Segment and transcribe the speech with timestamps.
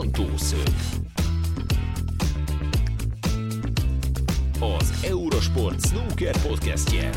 [0.00, 0.66] Bontószög.
[4.60, 7.10] Az Eurosport Snooker podcastje.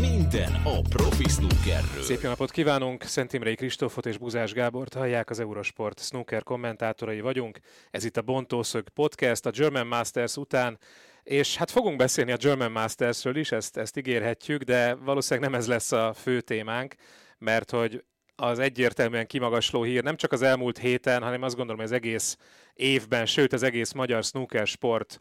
[0.00, 2.02] Minden a profi snookerről.
[2.02, 3.02] Szép jó napot kívánunk!
[3.02, 7.58] Szent Imrei Kristófot és Buzás Gábort hallják, az Eurosport snooker kommentátorai vagyunk.
[7.90, 10.78] Ez itt a Bontószög podcast a German Masters után,
[11.22, 15.66] és hát fogunk beszélni a German Mastersről is, ezt, ezt ígérhetjük, de valószínűleg nem ez
[15.66, 16.94] lesz a fő témánk,
[17.38, 18.04] mert hogy
[18.36, 22.38] az egyértelműen kimagasló hír nem csak az elmúlt héten, hanem azt gondolom, hogy az egész
[22.74, 25.20] évben, sőt az egész magyar snooker sport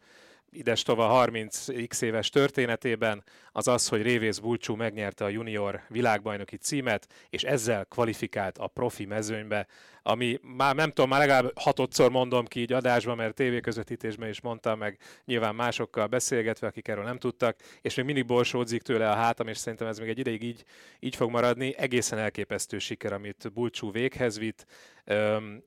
[0.57, 7.43] idestova 30x éves történetében, az az, hogy Révész Bulcsú megnyerte a junior világbajnoki címet, és
[7.43, 9.67] ezzel kvalifikált a profi mezőnybe,
[10.07, 14.77] ami már nem tudom, már legalább hatodszor mondom ki így adásban, mert tévéközvetítésben is mondtam,
[14.77, 19.47] meg nyilván másokkal beszélgetve, akik erről nem tudtak, és még mindig borsódzik tőle a hátam,
[19.47, 20.63] és szerintem ez még egy ideig így,
[20.99, 21.75] így fog maradni.
[21.77, 24.65] Egészen elképesztő siker, amit Bulcsú véghez vitt,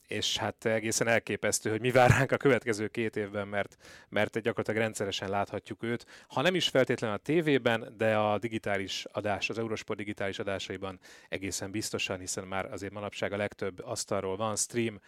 [0.07, 3.77] és hát egészen elképesztő, hogy mi vár ránk a következő két évben, mert,
[4.09, 6.07] mert gyakorlatilag rendszeresen láthatjuk őt.
[6.29, 11.71] Ha nem is feltétlenül a tévében, de a digitális adás, az Eurosport digitális adásaiban egészen
[11.71, 15.01] biztosan, hiszen már azért manapság a legtöbb asztalról van stream.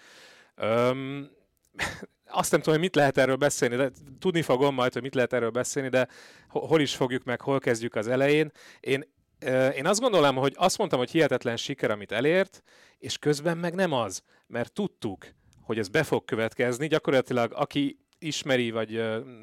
[0.54, 1.30] Öm,
[2.24, 5.32] azt nem tudom, hogy mit lehet erről beszélni, de tudni fogom majd, hogy mit lehet
[5.32, 6.08] erről beszélni, de
[6.48, 8.52] hol is fogjuk meg, hol kezdjük az elején.
[8.80, 9.04] Én
[9.76, 12.62] én azt gondolom, hogy azt mondtam, hogy hihetetlen siker, amit elért,
[12.98, 15.26] és közben meg nem az, mert tudtuk,
[15.62, 16.86] hogy ez be fog következni.
[16.86, 19.02] Gyakorlatilag aki ismeri, vagy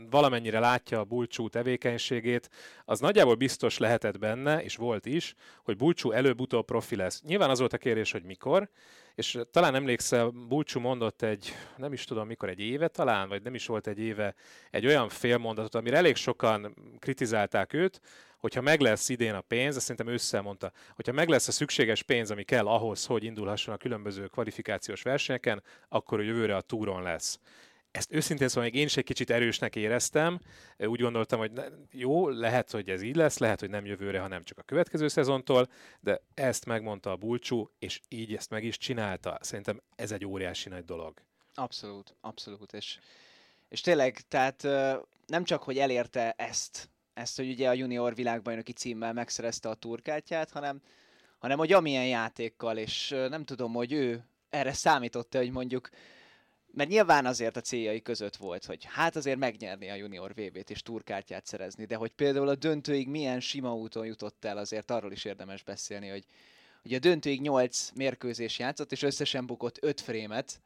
[0.10, 2.50] valamennyire látja a Bulcsú tevékenységét,
[2.86, 7.22] az nagyjából biztos lehetett benne, és volt is, hogy Bulcsú előbb-utóbb profi lesz.
[7.22, 8.70] Nyilván az volt a kérdés, hogy mikor,
[9.16, 13.54] és talán emlékszel, Bulcsú mondott egy, nem is tudom mikor, egy éve talán, vagy nem
[13.54, 14.36] is volt egy éve,
[14.72, 18.02] egy olyan félmondatot, amire elég sokan kritizálták őt,
[18.38, 22.04] hogyha meg lesz idén a pénz, azt szerintem ősszel mondta, hogyha meg lesz a szükséges
[22.04, 27.02] pénz, ami kell ahhoz, hogy indulhasson a különböző kvalifikációs versenyeken, akkor a jövőre a túron
[27.02, 27.40] lesz.
[27.98, 30.40] Ezt őszintén szóval még én is egy kicsit erősnek éreztem.
[30.78, 31.52] Úgy gondoltam, hogy
[31.92, 35.70] jó, lehet, hogy ez így lesz, lehet, hogy nem jövőre, hanem csak a következő szezontól,
[36.00, 39.38] de ezt megmondta a Bulcsú, és így ezt meg is csinálta.
[39.42, 41.22] Szerintem ez egy óriási nagy dolog.
[41.54, 42.74] Abszolút, abszolút.
[42.74, 43.00] És,
[43.70, 44.64] és tényleg, tehát
[45.26, 50.52] nem csak, hogy elérte ezt, ezt, hogy ugye a junior világbajnoki címmel megszerezte a turkátját,
[50.52, 50.82] hanem,
[51.38, 55.90] hanem hogy amilyen játékkal, és nem tudom, hogy ő erre számította, hogy mondjuk
[56.78, 60.82] mert nyilván azért a céljai között volt, hogy hát azért megnyerni a junior VB-t és
[60.82, 65.26] turkártyát szerezni, de hogy például a döntőig milyen sima úton jutott el, azért arról is
[65.26, 66.26] érdemes beszélni, hogy,
[66.82, 70.62] hogy a döntőig 8 mérkőzés játszott, és összesen bukott 5 frémet,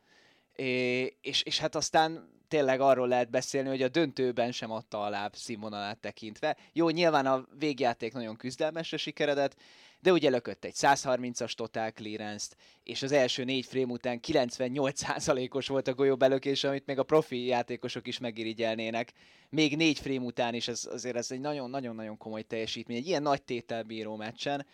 [1.22, 5.36] és, és hát aztán tényleg arról lehet beszélni, hogy a döntőben sem adta a láb
[5.36, 6.58] színvonalát tekintve.
[6.74, 9.56] Jó, nyilván a végjáték nagyon küzdelmesre sikeredett,
[10.02, 15.88] de ugye lökött egy 130-as total clearance-t, és az első négy frame után 98%-os volt
[15.88, 19.14] a golyó belökés, amit még a profi játékosok is megirigyelnének.
[19.50, 23.44] Még négy frame után is, ez, azért ez egy nagyon-nagyon-nagyon komoly teljesítmény, egy ilyen nagy
[23.44, 24.66] tételbíró meccsen.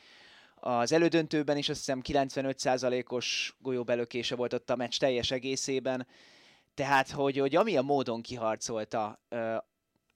[0.56, 6.08] Az elődöntőben is azt hiszem 95%-os golyóbelökése volt ott a meccs teljes egészében,
[6.74, 9.22] tehát hogy, hogy amilyen módon kiharcolta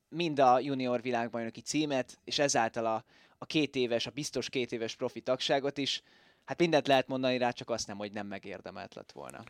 [0.09, 3.03] mind a junior világbajnoki címet, és ezáltal a,
[3.41, 6.03] a két éves, a biztos két éves profi tagságot is,
[6.45, 9.43] hát mindent lehet mondani rá, csak azt nem, hogy nem megérdemelt lett volna.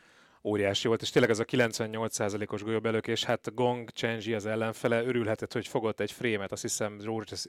[0.43, 5.67] Óriási volt, és tényleg ez a 98%-os golyóbelökés, hát Gong Chenji az ellenfele örülhetett, hogy
[5.67, 6.99] fogott egy frémet, azt hiszem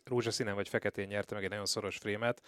[0.04, 2.40] rózsaszínen vagy feketén nyerte meg egy nagyon szoros frémet,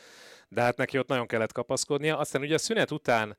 [0.49, 2.19] de hát neki ott nagyon kellett kapaszkodnia.
[2.19, 3.37] Aztán ugye a szünet után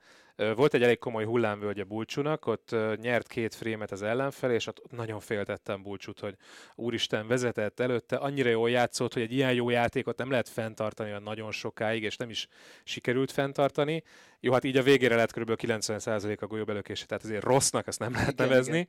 [0.56, 4.82] volt egy elég komoly hullámvölgy a Bulcsúnak, ott nyert két frémet az ellenfel, és ott
[4.92, 6.36] nagyon féltettem Bulcsút, hogy
[6.76, 11.24] úristen vezetett előtte, annyira jól játszott, hogy egy ilyen jó játékot nem lehet fenntartani olyan
[11.24, 12.48] nagyon sokáig, és nem is
[12.84, 14.04] sikerült fenntartani.
[14.40, 15.52] Jó, hát így a végére lett kb.
[15.62, 18.78] 90% a golyóbelökése, tehát azért rossznak ezt nem lehet igen, nevezni.
[18.78, 18.88] Igen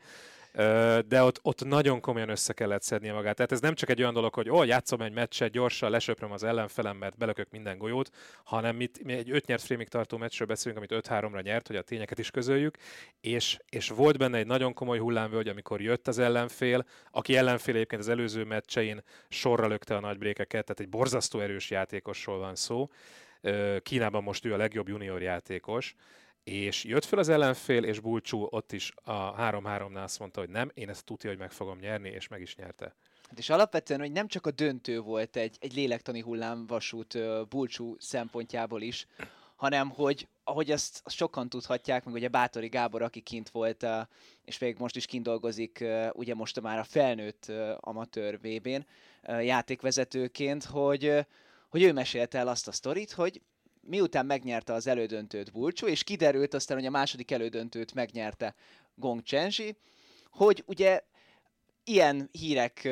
[1.06, 3.34] de ott, ott nagyon komolyan össze kellett szednie magát.
[3.37, 6.43] Tehát ez nem csak egy olyan dolog, hogy ó, játszom egy meccset, gyorsan lesöpröm az
[6.43, 8.11] ellenfelem, mert belökök minden golyót,
[8.44, 11.83] hanem mit, mi egy 5 nyert frémig tartó meccsről beszélünk, amit 5-3-ra nyert, hogy a
[11.83, 12.77] tényeket is közöljük,
[13.21, 18.01] és, és volt benne egy nagyon komoly hullámvölgy, amikor jött az ellenfél, aki ellenfél egyébként
[18.01, 22.91] az előző meccsein sorra lökte a nagybrékeket, tehát egy borzasztó erős játékosról van szó.
[23.83, 25.95] Kínában most ő a legjobb junior játékos,
[26.47, 30.71] és jött fel az ellenfél, és Bulcsú ott is a 3-3-nál azt mondta, hogy nem,
[30.75, 32.95] én ezt tudja, hogy meg fogom nyerni, és meg is nyerte.
[33.28, 38.83] Hát és alapvetően, hogy nem csak a döntő volt egy, egy lélektani hullámvasút Bulcsú szempontjából
[38.83, 39.07] is,
[39.57, 43.87] hanem hogy ahogy azt sokan tudhatják, meg ugye Bátori Gábor, aki kint volt,
[44.45, 48.87] és még most is kint dolgozik, ugye most már a felnőtt amatőr VB-n
[49.41, 51.27] játékvezetőként, hogy,
[51.69, 53.41] hogy ő mesélte el azt a sztorit, hogy
[53.86, 58.54] miután megnyerte az elődöntőt Bulcsú, és kiderült aztán, hogy a második elődöntőt megnyerte
[58.94, 59.77] Gong Chenji,
[60.30, 61.00] hogy ugye
[61.84, 62.88] ilyen hírek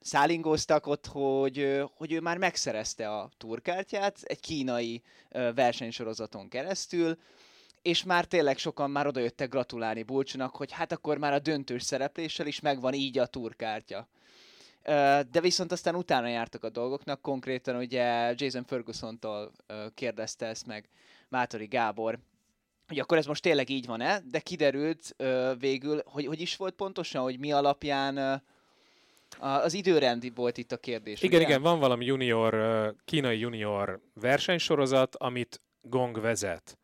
[0.00, 5.02] szállingoztak ott, hogy, hogy ő már megszerezte a turkártyát egy kínai
[5.54, 7.18] versenysorozaton keresztül,
[7.82, 12.46] és már tényleg sokan már odajöttek gratulálni Bulcsúnak, hogy hát akkor már a döntős szerepléssel
[12.46, 14.08] is megvan így a turkártya.
[15.30, 19.52] De viszont aztán utána jártak a dolgoknak, konkrétan ugye Jason Ferguson-tól
[19.94, 20.88] kérdezte ezt meg
[21.28, 22.18] Mátori Gábor,
[22.88, 25.16] hogy akkor ez most tényleg így van-e, de kiderült
[25.58, 28.42] végül, hogy hogy is volt pontosan, hogy mi alapján
[29.38, 31.22] az időrendi volt itt a kérdés.
[31.22, 31.48] Igen, ugye?
[31.48, 36.78] igen, van valami junior, kínai junior versenysorozat, amit Gong vezet.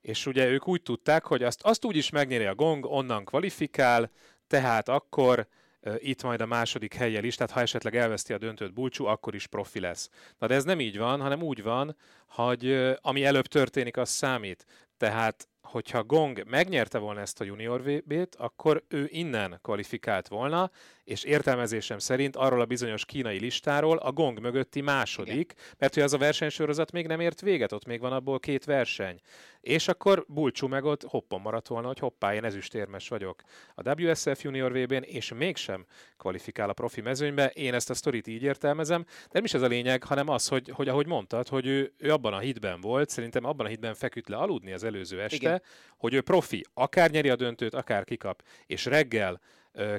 [0.00, 4.10] És ugye ők úgy tudták, hogy azt, azt úgy is megnyeri a Gong, onnan kvalifikál,
[4.46, 5.48] tehát akkor
[5.98, 9.46] itt majd a második helyen is, tehát ha esetleg elveszti a döntőt Bulcsú, akkor is
[9.46, 10.10] profi lesz.
[10.38, 11.96] Na de ez nem így van, hanem úgy van,
[12.26, 14.64] hogy ami előbb történik, az számít.
[14.96, 20.70] Tehát hogyha Gong megnyerte volna ezt a junior VB-t, akkor ő innen kvalifikált volna,
[21.08, 25.56] és értelmezésem szerint arról a bizonyos kínai listáról a Gong mögötti második, Igen.
[25.78, 29.20] mert hogy az a versenysorozat még nem ért véget, ott még van abból két verseny.
[29.60, 33.42] És akkor Bulcsú meg ott hoppon maradt volna, hogy hoppá, én ezüstérmes vagyok
[33.74, 35.84] a WSF Junior VB-n, és mégsem
[36.16, 37.46] kvalifikál a profi mezőnybe.
[37.46, 40.70] Én ezt a sztorit így értelmezem, de nem is ez a lényeg, hanem az, hogy,
[40.74, 44.28] hogy ahogy mondtad, hogy ő, ő abban a hitben volt, szerintem abban a hitben feküdt
[44.28, 45.62] le aludni az előző este, Igen.
[45.96, 49.40] hogy ő profi, akár nyeri a döntőt, akár kikap, és reggel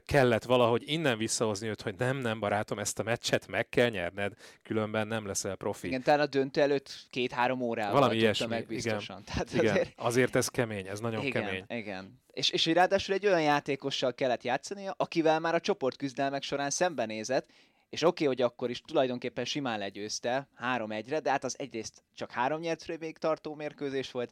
[0.05, 4.33] kellett valahogy innen visszahozni őt, hogy nem, nem barátom, ezt a meccset meg kell nyerned,
[4.63, 5.87] különben nem leszel profi.
[5.87, 9.21] Igen, talán a döntő előtt két-három órával Valami ilyesmi, meg biztosan.
[9.21, 9.23] Igen.
[9.23, 9.71] Tehát igen.
[9.71, 9.93] Azért...
[9.95, 11.63] azért ez kemény, ez nagyon igen, kemény.
[11.67, 17.49] Igen, és, és ráadásul egy olyan játékossal kellett játszania, akivel már a csoportküzdelmek során szembenézett,
[17.89, 22.31] és oké, okay, hogy akkor is tulajdonképpen simán legyőzte 3-1-re, de hát az egyrészt csak
[22.31, 24.31] három nyert még tartó mérkőzés volt,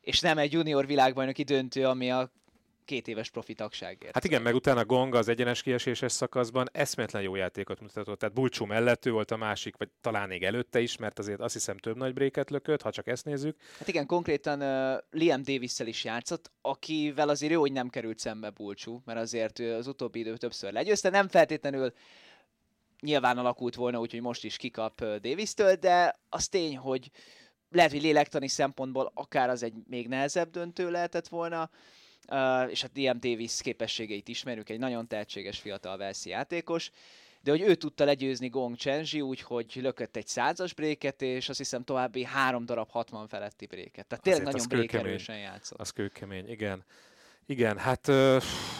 [0.00, 2.32] és nem egy junior világbajnoki döntő, ami a
[2.90, 4.14] két éves profi tagságért.
[4.14, 8.18] Hát igen, meg utána Gong az egyenes kieséses szakaszban eszméletlen jó játékot mutatott.
[8.18, 11.52] Tehát Bulcsú mellett ő volt a másik, vagy talán még előtte is, mert azért azt
[11.52, 13.56] hiszem több nagy bréket lökött, ha csak ezt nézzük.
[13.78, 18.50] Hát igen, konkrétan uh, Liam davis is játszott, akivel azért jó, hogy nem került szembe
[18.50, 21.92] Bulcsú, mert azért az utóbbi idő többször legyőzte, nem feltétlenül
[23.00, 27.10] nyilván alakult volna, úgyhogy most is kikap Davis-től, de az tény, hogy
[27.70, 31.70] lehet, hogy lélektani szempontból akár az egy még nehezebb döntő lehetett volna,
[32.28, 36.90] uh, és hát Liam Davis képességeit ismerjük, egy nagyon tehetséges fiatal Velszi játékos,
[37.42, 41.58] de hogy ő tudta legyőzni Gong Chenji úgy, hogy lökött egy százas bréket, és azt
[41.58, 44.06] hiszem további három darab 60 feletti bréket.
[44.06, 45.80] Tehát tényleg Azért nagyon brékerősen játszott.
[45.80, 46.84] Az kőkemény, igen.
[47.46, 48.10] Igen, hát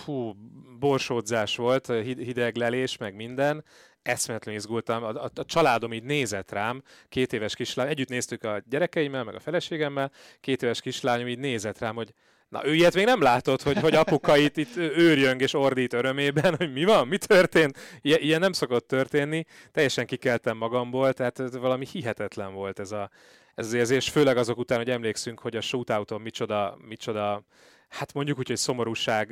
[0.05, 0.35] fú,
[0.79, 3.65] borsódzás volt, hideg lelés, meg minden.
[4.03, 5.03] Eszméletlenül izgultam.
[5.03, 9.35] A, a, a családom így nézett rám, két éves kislány, együtt néztük a gyerekeimmel, meg
[9.35, 12.15] a feleségemmel, két éves kislányom így nézett rám, hogy
[12.51, 16.57] Na, ő ilyet még nem látott, hogy, hogy apuka itt, itt őrjöng és ordít örömében,
[16.57, 17.79] hogy mi van, mi történt.
[18.01, 19.45] Ilyen, ilyen nem szokott történni.
[19.73, 23.11] Teljesen kikeltem magamból, tehát valami hihetetlen volt ez, a,
[23.55, 27.45] ez az érzés, főleg azok után, hogy emlékszünk, hogy a shootouton micsoda, micsoda
[27.89, 29.31] hát mondjuk úgy, hogy szomorúság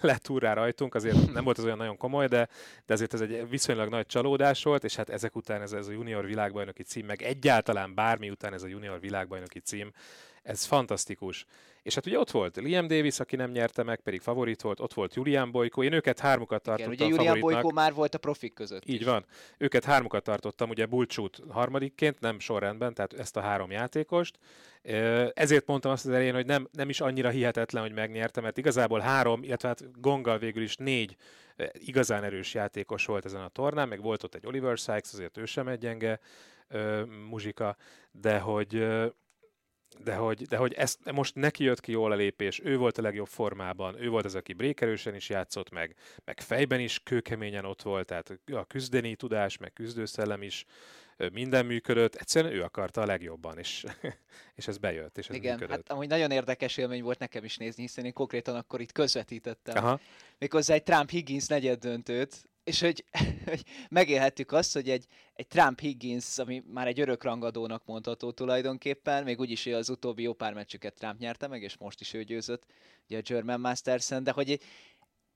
[0.00, 2.48] lett úrrá rajtunk, azért nem volt ez olyan nagyon komoly, de,
[2.86, 5.92] de azért ez egy viszonylag nagy csalódás volt, és hát ezek után ez, ez a
[5.92, 9.92] junior világbajnoki cím, meg egyáltalán bármi után ez a junior világbajnoki cím,
[10.46, 11.44] ez fantasztikus.
[11.82, 14.94] És hát ugye ott volt Liam Davis, aki nem nyerte meg, pedig favorit volt, ott
[14.94, 18.52] volt Julian Boyko, én őket hármukat tartottam Igen, ugye Julian Boyko már volt a profik
[18.52, 19.06] között Így is.
[19.06, 19.24] van.
[19.58, 24.38] Őket hármukat tartottam, ugye Bulcsút harmadikként, nem sorrendben, tehát ezt a három játékost.
[25.32, 29.00] Ezért mondtam azt az elején, hogy nem, nem is annyira hihetetlen, hogy megnyerte, mert igazából
[29.00, 31.16] három, illetve hát Gongal végül is négy
[31.72, 35.44] igazán erős játékos volt ezen a tornán, meg volt ott egy Oliver Sykes, azért ő
[35.44, 36.20] sem egy gyenge
[37.28, 37.76] muzsika,
[38.10, 38.86] de hogy
[40.04, 43.02] de hogy, de hogy ezt, most neki jött ki jól a lépés, ő volt a
[43.02, 47.82] legjobb formában, ő volt az, aki brékerősen is játszott meg, meg fejben is kőkeményen ott
[47.82, 50.64] volt, tehát a küzdeni tudás, meg küzdőszellem is
[51.32, 53.84] minden működött, egyszerűen ő akarta a legjobban, és,
[54.58, 55.76] és ez bejött, és ez Igen, működött.
[55.76, 59.84] hát amúgy nagyon érdekes élmény volt nekem is nézni, hiszen én konkrétan akkor itt közvetítettem.
[59.84, 60.00] Aha.
[60.38, 63.04] Méghozzá egy Trump-Higgins negyed döntőt, és hogy,
[63.48, 65.04] hogy megélhettük azt, hogy egy,
[65.34, 70.22] egy Trump Higgins, ami már egy örök rangadónak mondható tulajdonképpen, még úgyis, hogy az utóbbi
[70.22, 72.62] jó pár meccsüket Trump nyerte meg, és most is ő győzött
[73.08, 74.62] ugye a German Masters-en, de hogy egy,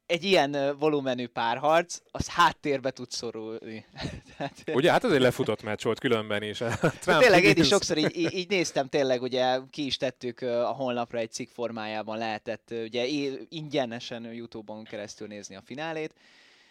[0.06, 3.84] egy ilyen volumenű párharc, az háttérbe tud szorulni.
[4.36, 6.56] Tehát, ugye, hát ez egy lefutott meccs volt különben is.
[6.56, 10.72] Trump tényleg én is sokszor így, így, így, néztem, tényleg ugye ki is tettük a
[10.72, 13.06] honlapra egy cikk formájában lehetett ugye
[13.48, 16.14] ingyenesen Youtube-on keresztül nézni a finálét,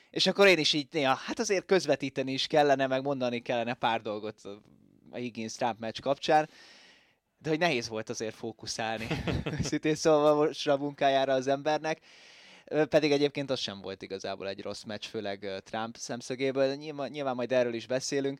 [0.09, 4.01] és akkor én is így néha, hát azért közvetíteni is kellene, meg mondani kellene pár
[4.01, 4.41] dolgot
[5.11, 6.49] a Higgins Trump meccs kapcsán.
[7.37, 9.07] de hogy nehéz volt azért fókuszálni.
[9.61, 11.99] Szintén szóval most a munkájára az embernek.
[12.89, 17.51] Pedig egyébként az sem volt igazából egy rossz meccs, főleg Trump szemszögéből, nyilván, nyilván majd
[17.51, 18.39] erről is beszélünk.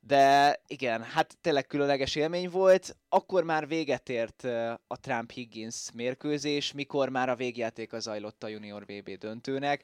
[0.00, 2.96] De igen, hát tényleg különleges élmény volt.
[3.08, 4.44] Akkor már véget ért
[4.86, 9.82] a Trump-Higgins mérkőzés, mikor már a végjáték az zajlott a Junior VB döntőnek,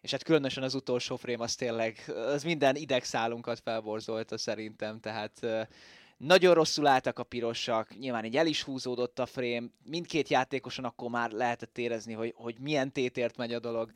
[0.00, 5.46] és hát különösen az utolsó frame az tényleg, az minden idegszálunkat felborzolta szerintem, tehát
[6.16, 11.10] nagyon rosszul álltak a pirosak, nyilván így el is húzódott a frame, mindkét játékoson akkor
[11.10, 13.92] már lehetett érezni, hogy, hogy milyen tétért megy a dolog.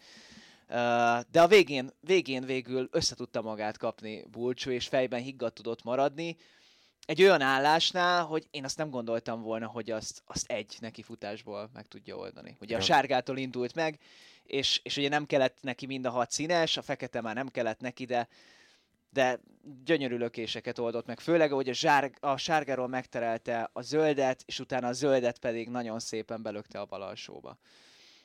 [1.31, 6.37] De a végén, végén végül összetudta magát kapni Bulcsú, és fejben higgadt tudott maradni.
[7.07, 11.89] Egy olyan állásnál, hogy én azt nem gondoltam volna, hogy azt, azt egy nekifutásból meg
[11.89, 12.57] tudja oldani.
[12.61, 13.99] Ugye a sárgától indult meg,
[14.45, 17.81] és, és ugye nem kellett neki mind a hat színes, a fekete már nem kellett
[17.81, 18.29] neki, de,
[19.11, 19.41] de
[19.85, 21.21] gyönyörű lökéseket oldott meg.
[21.21, 25.99] Főleg, hogy a, zsár, a sárgáról megterelte a zöldet, és utána a zöldet pedig nagyon
[25.99, 27.59] szépen belökte a bal alsóba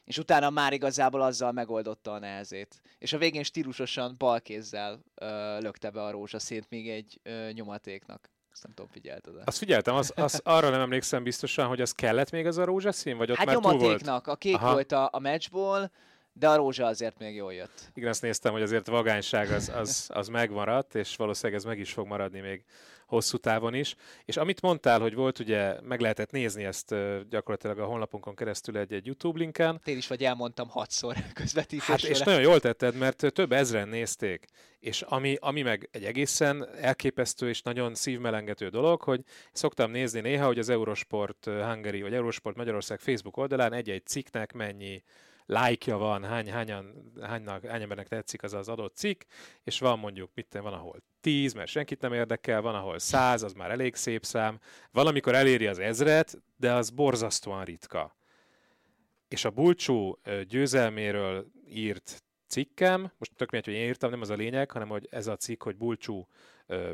[0.08, 2.82] és utána már igazából azzal megoldotta a nehezét.
[2.98, 8.32] És a végén stílusosan balkézzel ö, lökte be a rózsaszint még egy ö, nyomatéknak.
[8.58, 9.42] Azt nem tudom, figyelted -e.
[9.46, 13.18] Azt figyeltem, az, az, arra nem emlékszem biztosan, hogy az kellett még az a rózsaszín,
[13.18, 14.08] vagy ott hát már túl volt?
[14.08, 14.72] a kék Aha.
[14.72, 15.92] volt a, a matchból,
[16.34, 17.92] de a rózsa azért még jól jött.
[17.94, 21.94] Igen, azt néztem, hogy azért vagányság az, az, az megmaradt, és valószínűleg ez meg is
[21.94, 22.64] fog maradni még
[23.08, 23.96] hosszú távon is.
[24.26, 26.96] És amit mondtál, hogy volt ugye, meg lehetett nézni ezt
[27.30, 29.82] gyakorlatilag a honlapunkon keresztül egy, egy YouTube linken.
[29.86, 31.94] Én is vagy elmondtam hatszor közvetítésre.
[31.94, 34.46] Hát és nagyon jól tetted, mert több ezren nézték.
[34.80, 39.22] És ami, ami meg egy egészen elképesztő és nagyon szívmelengető dolog, hogy
[39.52, 45.04] szoktam nézni néha, hogy az Eurosport Hungary vagy Eurosport Magyarország Facebook oldalán egy-egy cikknek mennyi
[45.48, 49.22] lájkja van, hány, hányan, hánynak, hány embernek tetszik az az adott cikk,
[49.64, 53.54] és van mondjuk, mit van, ahol 10, mert senkit nem érdekel, van, ahol 100, az
[53.54, 54.60] már elég szép szám,
[54.92, 58.16] valamikor eléri az ezret, de az borzasztóan ritka.
[59.28, 64.36] És a Bulcsú győzelméről írt cikkem, most tök mindegy, hogy én írtam, nem az a
[64.36, 66.28] lényeg, hanem hogy ez a cikk, hogy Bulcsú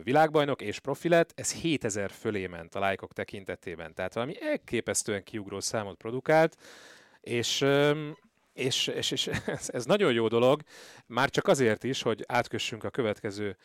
[0.03, 3.93] világbajnok és profilet, ez 7000 fölé ment a lájkok tekintetében.
[3.93, 6.57] Tehát valami elképesztően kiugró számot produkált,
[7.21, 7.65] és
[8.53, 10.61] és, és, és ez, ez nagyon jó dolog,
[11.05, 13.57] már csak azért is, hogy átkössünk a következő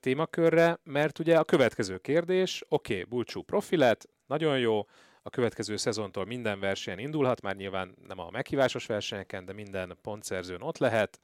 [0.00, 4.86] témakörre, mert ugye a következő kérdés, oké, okay, Bulcsú profilet, nagyon jó,
[5.22, 10.62] a következő szezontól minden versenyen indulhat, már nyilván nem a meghívásos versenyeken, de minden pontszerzőn
[10.62, 11.20] ott lehet,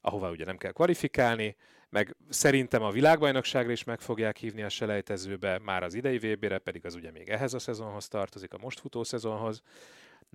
[0.00, 1.56] ahová ugye nem kell kvalifikálni,
[1.88, 6.86] meg szerintem a világbajnokságra is meg fogják hívni a selejtezőbe, már az idei VB-re, pedig
[6.86, 9.62] az ugye még ehhez a szezonhoz tartozik, a most futó szezonhoz.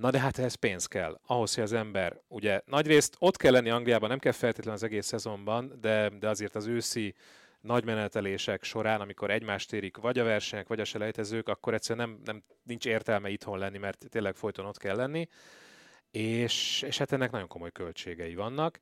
[0.02, 1.20] Na de hát ehhez pénz kell.
[1.26, 5.06] Ahhoz, hogy az ember, ugye nagyrészt ott kell lenni Angliában, nem kell feltétlenül az egész
[5.06, 7.16] szezonban, de, de azért az őszi
[7.62, 12.20] nagy menetelések során, amikor egymást érik vagy a versenyek, vagy a selejtezők, akkor egyszerűen nem,
[12.26, 15.28] nem, nincs értelme itthon lenni, mert tényleg folyton ott kell lenni.
[16.12, 18.80] És, és hát ennek nagyon komoly költségei vannak.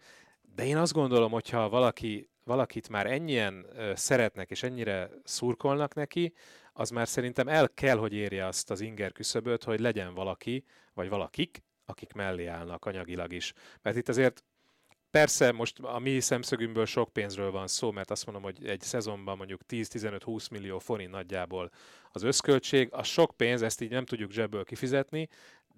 [0.55, 6.33] De én azt gondolom, hogyha valaki, valakit már ennyien szeretnek, és ennyire szurkolnak neki,
[6.77, 10.63] az már szerintem el kell, hogy érje azt az inger küszöböt, hogy legyen valaki,
[10.93, 13.53] vagy valakik, akik mellé állnak anyagilag is.
[13.81, 14.43] Mert itt azért
[15.09, 19.37] Persze most a mi szemszögünkből sok pénzről van szó, mert azt mondom, hogy egy szezonban
[19.37, 21.71] mondjuk 10-15-20 millió forint nagyjából
[22.11, 25.27] az összköltség, az sok pénz, ezt így nem tudjuk zsebből kifizetni,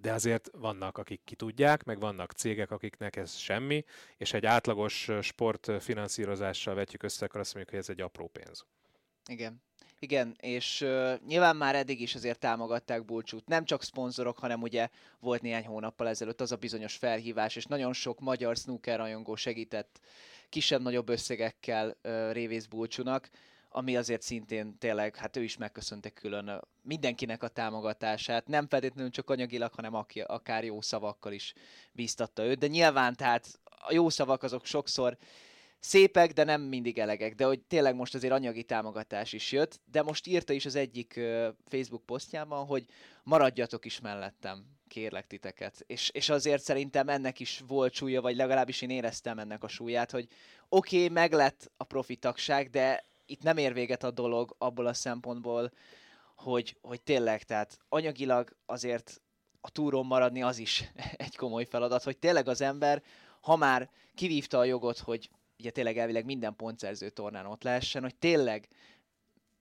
[0.01, 3.84] de azért vannak, akik ki tudják, meg vannak cégek, akiknek ez semmi,
[4.18, 8.66] és egy átlagos sportfinanszírozással vetjük össze, akkor azt mondjuk, hogy ez egy apró pénz.
[9.25, 9.62] Igen.
[10.00, 13.48] Igen, és uh, nyilván már eddig is azért támogatták Bulcsút.
[13.48, 14.89] Nem csak szponzorok, hanem ugye
[15.20, 20.00] volt néhány hónappal ezelőtt az a bizonyos felhívás, és nagyon sok magyar snooker rajongó segített
[20.50, 23.30] kisebb-nagyobb összegekkel uh, Révész Bulcsúnak,
[23.70, 29.30] ami azért szintén tényleg, hát ő is megköszönte külön mindenkinek a támogatását, nem feltétlenül csak
[29.30, 31.54] anyagilag, hanem aki, akár jó szavakkal is
[31.92, 35.18] bíztatta őt, de nyilván tehát a jó szavak azok sokszor
[35.80, 40.02] szépek, de nem mindig elegek, de hogy tényleg most azért anyagi támogatás is jött, de
[40.02, 41.20] most írta is az egyik
[41.66, 42.86] Facebook posztjában, hogy
[43.24, 45.84] maradjatok is mellettem, kérlek titeket.
[45.88, 50.12] És, és azért szerintem ennek is volt súlya, vagy legalábbis én éreztem ennek a súlyát,
[50.12, 50.28] hogy
[50.70, 54.94] oké, okay, meg lett a profitagság, de itt nem ér véget a dolog abból a
[54.94, 55.72] szempontból,
[56.36, 59.22] hogy, hogy tényleg, tehát anyagilag azért
[59.62, 60.92] a túron maradni az is
[61.26, 63.04] egy komoly feladat, hogy tényleg az ember,
[63.42, 68.16] ha már kivívta a jogot, hogy ugye tényleg elvileg minden pontszerző tornán ott lehessen, hogy
[68.16, 68.68] tényleg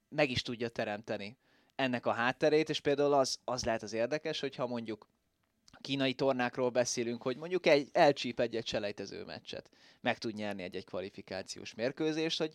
[0.09, 1.37] meg is tudja teremteni
[1.75, 5.09] ennek a hátterét, és például az, az lehet az érdekes, hogyha mondjuk
[5.81, 11.75] kínai tornákról beszélünk, hogy mondjuk egy, elcsíp egy-egy selejtező meccset, meg tud nyerni egy-egy kvalifikációs
[11.75, 12.55] mérkőzést, hogy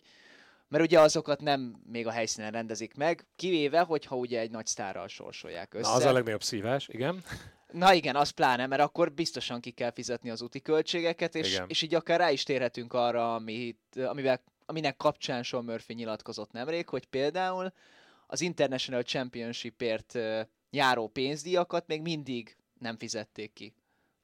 [0.68, 5.08] mert ugye azokat nem még a helyszínen rendezik meg, kivéve, hogyha ugye egy nagy sztárral
[5.08, 5.88] sorsolják össze.
[5.88, 7.24] Na, az a legnagyobb szívás, igen.
[7.72, 11.64] Na igen, az pláne, mert akkor biztosan ki kell fizetni az úti költségeket, és, Igen.
[11.68, 16.88] és így akár rá is térhetünk arra, amit, amivel, aminek kapcsán Sean Murphy nyilatkozott nemrég,
[16.88, 17.72] hogy például
[18.26, 20.18] az International Championshipért
[20.70, 23.74] járó pénzdíjakat még mindig nem fizették ki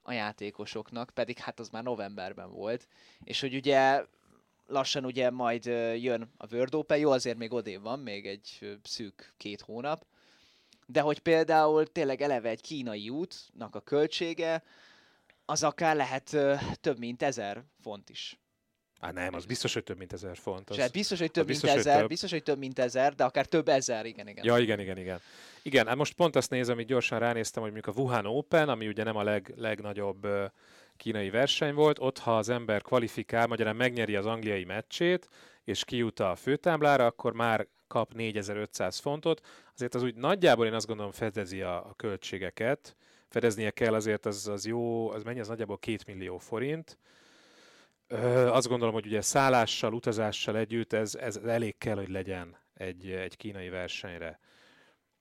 [0.03, 2.89] a játékosoknak, pedig hát az már novemberben volt,
[3.25, 4.05] és hogy ugye
[4.67, 5.65] lassan ugye majd
[5.97, 10.07] jön a World Open, jó, azért még odév van, még egy szűk két hónap,
[10.91, 14.63] de hogy például tényleg eleve egy kínai útnak a költsége,
[15.45, 18.39] az akár lehet ö, több mint ezer font is.
[19.01, 20.71] Á, nem, az biztos, hogy több mint ezer font.
[20.71, 20.77] Az...
[20.77, 22.09] Hát biztos, hogy több biztos, mint hogy ezer, több.
[22.09, 24.45] biztos, hogy több mint ezer, de akár több ezer, igen, igen.
[24.45, 25.21] Ja, igen, igen, igen.
[25.63, 28.89] Igen, hát most pont azt nézem, hogy gyorsan ránéztem, hogy mondjuk a Wuhan Open, ami
[28.89, 30.27] ugye nem a leg, legnagyobb
[30.97, 35.29] kínai verseny volt, ott ha az ember kvalifikál, magyarán megnyeri az angliai meccsét,
[35.65, 39.47] és kijut a főtáblára, akkor már kap 4500 fontot.
[39.75, 42.97] Azért az úgy nagyjából én azt gondolom fedezi a, a költségeket.
[43.29, 46.99] Fedeznie kell azért, az, az jó, az mennyi, az nagyjából 2 millió forint.
[48.07, 53.11] Ö, azt gondolom, hogy ugye szállással, utazással együtt ez, ez elég kell, hogy legyen egy,
[53.11, 54.41] egy kínai versenyre.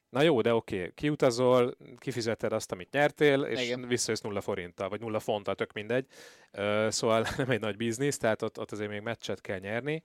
[0.10, 0.92] Na jó, de oké, okay.
[0.94, 3.88] kiutazol, kifizeted azt, amit nyertél, és Igen.
[3.88, 6.06] visszajössz nulla forinttal, vagy nulla fonttal, tök mindegy.
[6.52, 10.04] Ö, szóval nem egy nagy biznisz, tehát ott, ott azért még meccset kell nyerni.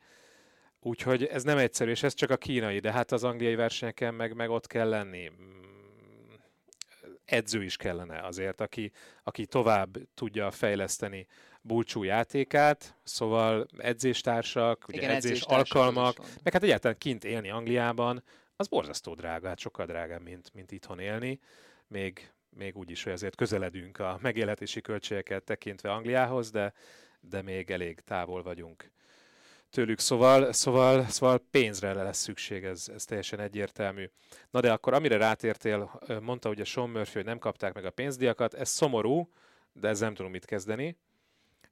[0.85, 4.35] Úgyhogy ez nem egyszerű, és ez csak a kínai, de hát az angliai versenyeken meg,
[4.35, 5.31] meg ott kell lenni.
[5.31, 5.53] Mm,
[7.25, 11.27] Edző is kellene azért, aki, aki tovább tudja fejleszteni
[11.61, 18.23] Bulcsú játékát, szóval edzéstársak, ugye Igen, edzés alkalmak, meg hát egyáltalán kint élni Angliában,
[18.57, 21.41] az borzasztó drága, hát sokkal drágább, mint, mint itthon élni.
[21.87, 26.73] Még, még úgy is, hogy azért közeledünk a megélhetési költségeket tekintve Angliához, de,
[27.21, 28.91] de még elég távol vagyunk
[29.73, 34.11] tőlük, szóval, szóval, szóval pénzre lesz szükség, ez, ez teljesen egyértelmű.
[34.51, 38.55] Na de akkor amire rátértél, mondta ugye Sean Murphy, hogy nem kapták meg a pénzdiakat,
[38.55, 39.29] ez szomorú,
[39.73, 40.97] de ezzel nem tudunk mit kezdeni.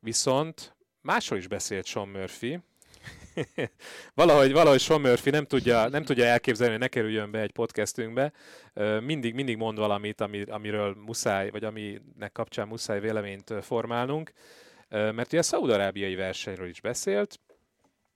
[0.01, 2.61] Viszont másról is beszélt Sean Murphy,
[4.15, 8.33] valahogy, valahogy Sean Murphy nem tudja, nem tudja elképzelni, hogy ne kerüljön be egy podcastünkbe.
[9.01, 14.33] Mindig, mindig mond valamit, ami, amiről muszáj, vagy aminek kapcsán muszáj véleményt formálnunk.
[14.89, 17.41] Mert ugye a szaudarábiai versenyről is beszélt,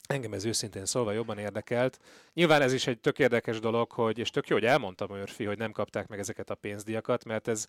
[0.09, 1.99] Engem ez őszintén szólva jobban érdekelt.
[2.33, 5.59] Nyilván ez is egy tök érdekes dolog, hogy, és tök jó, hogy elmondta Murphy, hogy
[5.59, 7.67] nem kapták meg ezeket a pénzdiakat, mert ez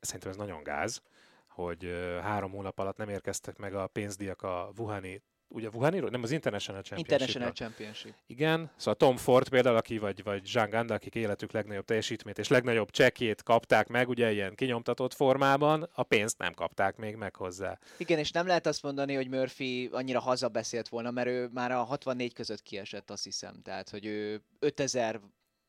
[0.00, 1.02] szerintem ez nagyon gáz,
[1.46, 1.90] hogy
[2.22, 6.10] három hónap alatt nem érkeztek meg a pénzdiak a Wuhani, ugye Wuhaniról?
[6.10, 7.12] Nem, az International Championship.
[7.12, 8.14] International Championship.
[8.26, 12.48] Igen, szóval Tom Ford például, aki vagy, vagy Jean Ganda, akik életük legnagyobb teljesítményt és
[12.48, 17.78] legnagyobb csekét kapták meg, ugye ilyen kinyomtatott formában, a pénzt nem kapták még meg hozzá.
[17.96, 21.82] Igen, és nem lehet azt mondani, hogy Murphy annyira hazabeszélt volna, mert ő már a
[21.82, 23.62] 64 között kiesett, azt hiszem.
[23.62, 25.20] Tehát, hogy ő 5000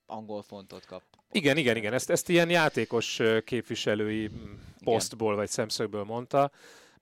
[0.05, 1.03] angol fontot kap.
[1.31, 1.93] Igen, igen, igen.
[1.93, 6.51] Ezt, ezt ilyen játékos képviselői mm, posztból vagy szemszögből mondta,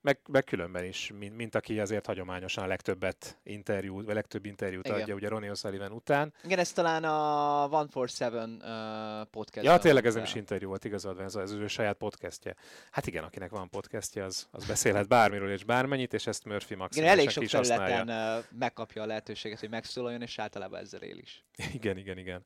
[0.06, 4.86] meg, meg különben is, mint, mint aki azért hagyományosan a legtöbbet interjút, vagy legtöbb interjút
[4.86, 5.00] Igen.
[5.00, 6.32] adja ugye Ronnie O'Sullivan után.
[6.44, 9.66] Igen, ez talán a 147 uh, podcast.
[9.66, 12.54] Ja, tényleg ez nem is interjú volt, igazad van, ez, az ő saját podcastje.
[12.90, 16.78] Hát igen, akinek van podcastje, az, az beszélhet bármiről és bármennyit, és ezt Murphy Igen,
[16.78, 21.18] maximálisan elég ki sok is területen megkapja a lehetőséget, hogy megszólaljon, és általában ezzel él
[21.18, 21.44] is.
[21.78, 22.44] Igen, igen, igen.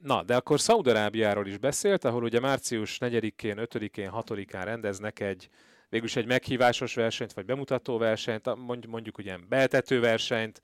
[0.00, 5.48] Na, de akkor Szaudarábiáról is beszélt, ahol ugye március 4-én, 5-én, 6-án rendeznek egy
[5.90, 8.54] végülis egy meghívásos versenyt, vagy bemutató versenyt,
[8.86, 10.62] mondjuk ugye betető versenyt.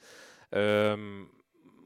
[0.49, 1.31] Öm,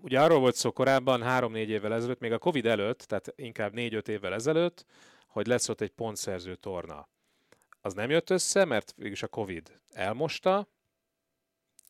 [0.02, 4.08] ugye arról volt szó korábban, 3-4 évvel ezelőtt, még a Covid előtt, tehát inkább 4-5
[4.08, 4.84] évvel ezelőtt,
[5.26, 7.08] hogy lesz ott egy pontszerző torna.
[7.80, 10.68] Az nem jött össze, mert végülis a Covid elmosta,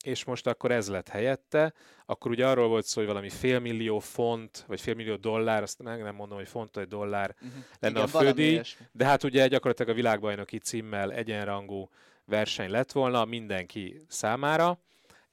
[0.03, 1.73] és most akkor ez lett helyette,
[2.05, 6.15] akkor ugye arról volt szó, hogy valami félmillió font, vagy félmillió dollár, azt meg nem
[6.15, 7.63] mondom, hogy font vagy dollár Uh-huh.
[7.79, 8.61] lenne a fődíj,
[8.91, 11.89] de hát ugye gyakorlatilag a világbajnoki címmel egyenrangú
[12.25, 14.79] verseny lett volna mindenki számára,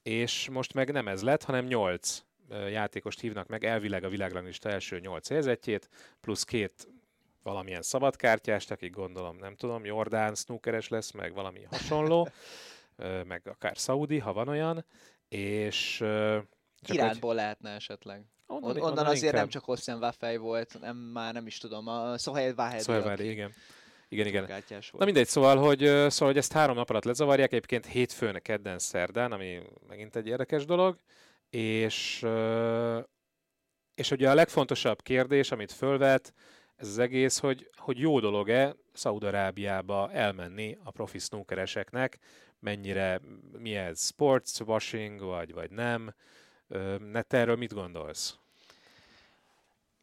[0.02, 2.22] és most meg nem ez lett, hanem 8
[2.70, 5.88] játékost hívnak meg, elvileg a világranglista első 8 helyzetjét,
[6.20, 6.88] plusz két
[7.42, 12.28] valamilyen szabadkártyást, akik gondolom, nem tudom, Jordán, snookeres lesz, meg valami hasonló,
[13.26, 14.84] meg akár Saudi, ha van olyan,
[15.28, 16.04] és
[16.86, 18.24] Iránból lehetne esetleg.
[18.46, 22.18] hogy On, onnan, azért nem csak Hosszán Waffei volt, nem, már nem is tudom, a
[22.18, 23.52] Sohail Wahed Szóval, igen.
[24.10, 24.46] Igen, igen.
[24.46, 28.78] kártyás Na mindegy, szóval hogy, szóval, hogy ezt három nap alatt lezavarják, egyébként hétfőn, kedden,
[28.78, 30.96] szerdán, ami megint egy érdekes dolog,
[31.50, 32.26] és,
[33.94, 36.32] és ugye a legfontosabb kérdés, amit fölvet,
[36.76, 42.18] ez az egész, hogy, hogy jó dolog-e Szaudarábiába elmenni a profi snookereseknek,
[42.60, 43.20] mennyire,
[43.58, 46.14] mi ez, sports washing, vagy, vagy nem,
[47.12, 48.38] Ne, te erről mit gondolsz?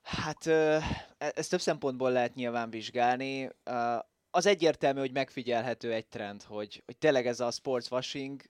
[0.01, 0.81] Hát e,
[1.17, 3.49] ezt több szempontból lehet nyilván vizsgálni.
[4.31, 8.41] Az egyértelmű, hogy megfigyelhető egy trend, hogy, hogy tényleg ez a sportswashing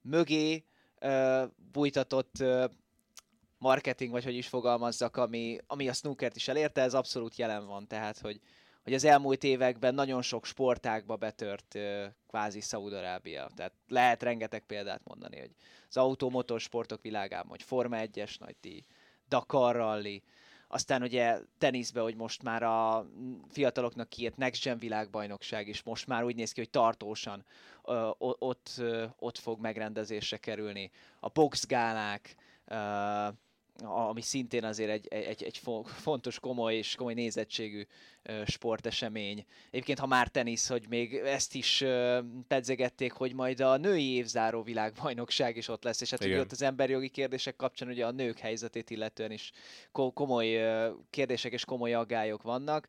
[0.00, 0.64] mögé
[1.72, 2.44] bújtatott
[3.58, 7.86] marketing, vagy hogy is fogalmazzak, ami, ami a snookert is elérte, ez abszolút jelen van.
[7.86, 8.40] Tehát, hogy,
[8.84, 11.78] hogy az elmúlt években nagyon sok sportákba betört
[12.28, 13.50] kvázi Szaudarábia.
[13.56, 15.50] Tehát lehet rengeteg példát mondani, hogy
[15.88, 18.84] az automotorsportok világában, hogy Forma 1-es nagy díj,
[19.28, 20.22] Dakar Rally,
[20.68, 23.06] aztán ugye teniszbe, hogy most már a
[23.48, 27.44] fiataloknak kiért Next Gen világbajnokság is most már úgy néz ki, hogy tartósan
[27.84, 30.90] ö, ott, ö, ott fog megrendezésre kerülni.
[31.20, 32.34] A boxgálák,
[33.82, 37.86] ami szintén azért egy, egy, egy fontos, komoly és komoly nézettségű
[38.46, 39.44] sportesemény.
[39.70, 41.84] Egyébként, ha már tenisz, hogy még ezt is
[42.48, 46.62] pedzegették, hogy majd a női évzáró világbajnokság is ott lesz, és hát ugye ott az
[46.62, 49.52] emberjogi kérdések kapcsán ugye a nők helyzetét illetően is
[49.92, 50.60] komoly
[51.10, 52.88] kérdések és komoly aggályok vannak.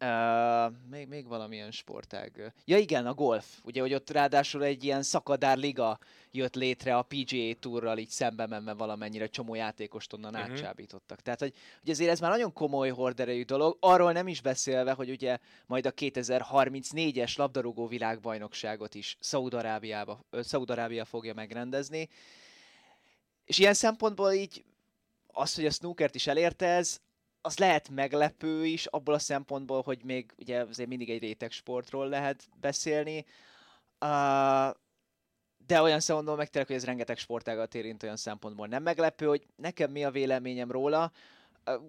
[0.00, 2.52] Uh, még, még valamilyen sportág.
[2.64, 3.46] Ja igen, a golf.
[3.62, 5.98] Ugye, hogy ott ráadásul egy ilyen szakadár liga
[6.30, 10.50] jött létre a PGA Tourral így szembe menve valamennyire csomó játékost onnan uh-huh.
[10.50, 11.20] átcsábítottak.
[11.20, 15.10] Tehát, hogy, hogy ezért ez már nagyon komoly horderejű dolog, arról nem is beszélve, hogy
[15.10, 22.08] ugye majd a 2034-es labdarúgó világbajnokságot is Szaudarábiába, Szaudarábia fogja megrendezni.
[23.44, 24.64] És ilyen szempontból így
[25.26, 27.00] az, hogy a snookert is elérte ez,
[27.40, 32.08] az lehet meglepő is, abból a szempontból, hogy még ugye azért mindig egy réteg sportról
[32.08, 33.24] lehet beszélni,
[34.00, 34.74] uh,
[35.66, 39.46] de olyan szempontból meg tényleg, hogy ez rengeteg sportágat érint olyan szempontból nem meglepő, hogy
[39.56, 41.12] nekem mi a véleményem róla.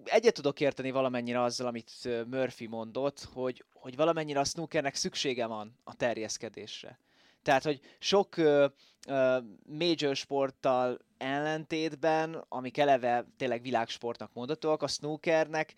[0.04, 5.78] Egyet tudok érteni valamennyire azzal, amit Murphy mondott, hogy, hogy valamennyire a snookernek szüksége van
[5.84, 6.98] a terjeszkedésre.
[7.42, 8.64] Tehát, hogy sok uh,
[9.08, 9.44] uh,
[9.78, 15.74] major sporttal ellentétben, amik eleve tényleg világsportnak mondhatóak, a snookernek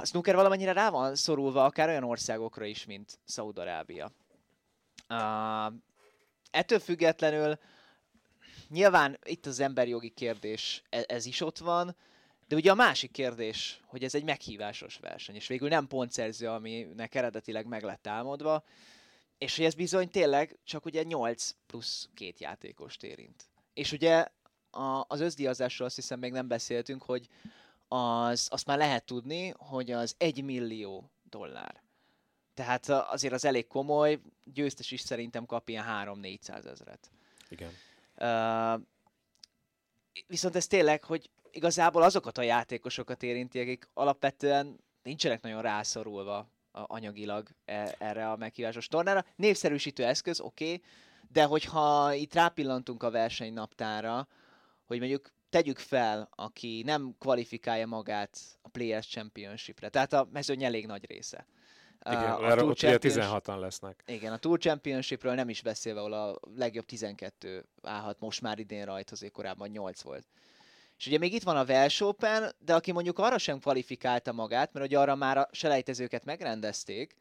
[0.00, 4.12] a snooker valamennyire rá van szorulva akár olyan országokra is, mint Szaudarábia.
[5.08, 5.72] Uh,
[6.50, 7.58] ettől függetlenül
[8.68, 11.96] nyilván itt az emberjogi kérdés, ez, ez is ott van,
[12.48, 17.14] de ugye a másik kérdés, hogy ez egy meghívásos verseny, és végül nem pontszerző, aminek
[17.14, 18.64] eredetileg meg lett álmodva,
[19.42, 23.48] és hogy ez bizony tényleg csak ugye 8 plusz két játékost érint.
[23.74, 24.26] És ugye
[24.70, 27.28] a, az összdíjazásról azt hiszem még nem beszéltünk, hogy
[27.88, 31.82] az, azt már lehet tudni, hogy az 1 millió dollár.
[32.54, 37.10] Tehát azért az elég komoly, győztes is szerintem kap ilyen 3-400 ezeret.
[37.48, 37.70] Igen.
[38.16, 38.82] Uh,
[40.26, 47.48] viszont ez tényleg, hogy igazából azokat a játékosokat érinti, akik alapvetően nincsenek nagyon rászorulva anyagilag
[47.64, 49.24] e, erre a meghívásos tornára.
[49.36, 50.82] Népszerűsítő eszköz, oké, okay,
[51.32, 54.28] de hogyha itt rápillantunk a versenynaptára,
[54.84, 60.86] hogy mondjuk tegyük fel, aki nem kvalifikálja magát a Players Championship-re, tehát a mezőny elég
[60.86, 61.46] nagy része.
[62.04, 63.16] Igen, a, a Tour Champions...
[63.16, 64.02] 16-an lesznek.
[64.06, 68.84] Igen, a Tour Championshipről nem is beszélve, ahol a legjobb 12 állhat most már idén
[68.84, 70.26] rajta, azért korábban 8 volt.
[71.02, 74.72] És ugye még itt van a Welsh Open, de aki mondjuk arra sem kvalifikálta magát,
[74.72, 77.16] mert ugye arra már a selejtezőket megrendezték,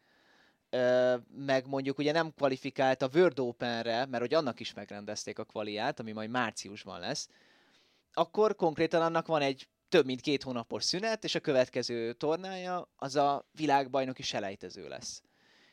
[1.36, 6.00] meg mondjuk ugye nem kvalifikált a World Openre, mert hogy annak is megrendezték a kvaliát,
[6.00, 7.30] ami majd márciusban lesz,
[8.13, 13.15] akkor konkrétan annak van egy több mint két hónapos szünet, és a következő tornája az
[13.15, 15.22] a világbajnoki selejtező lesz.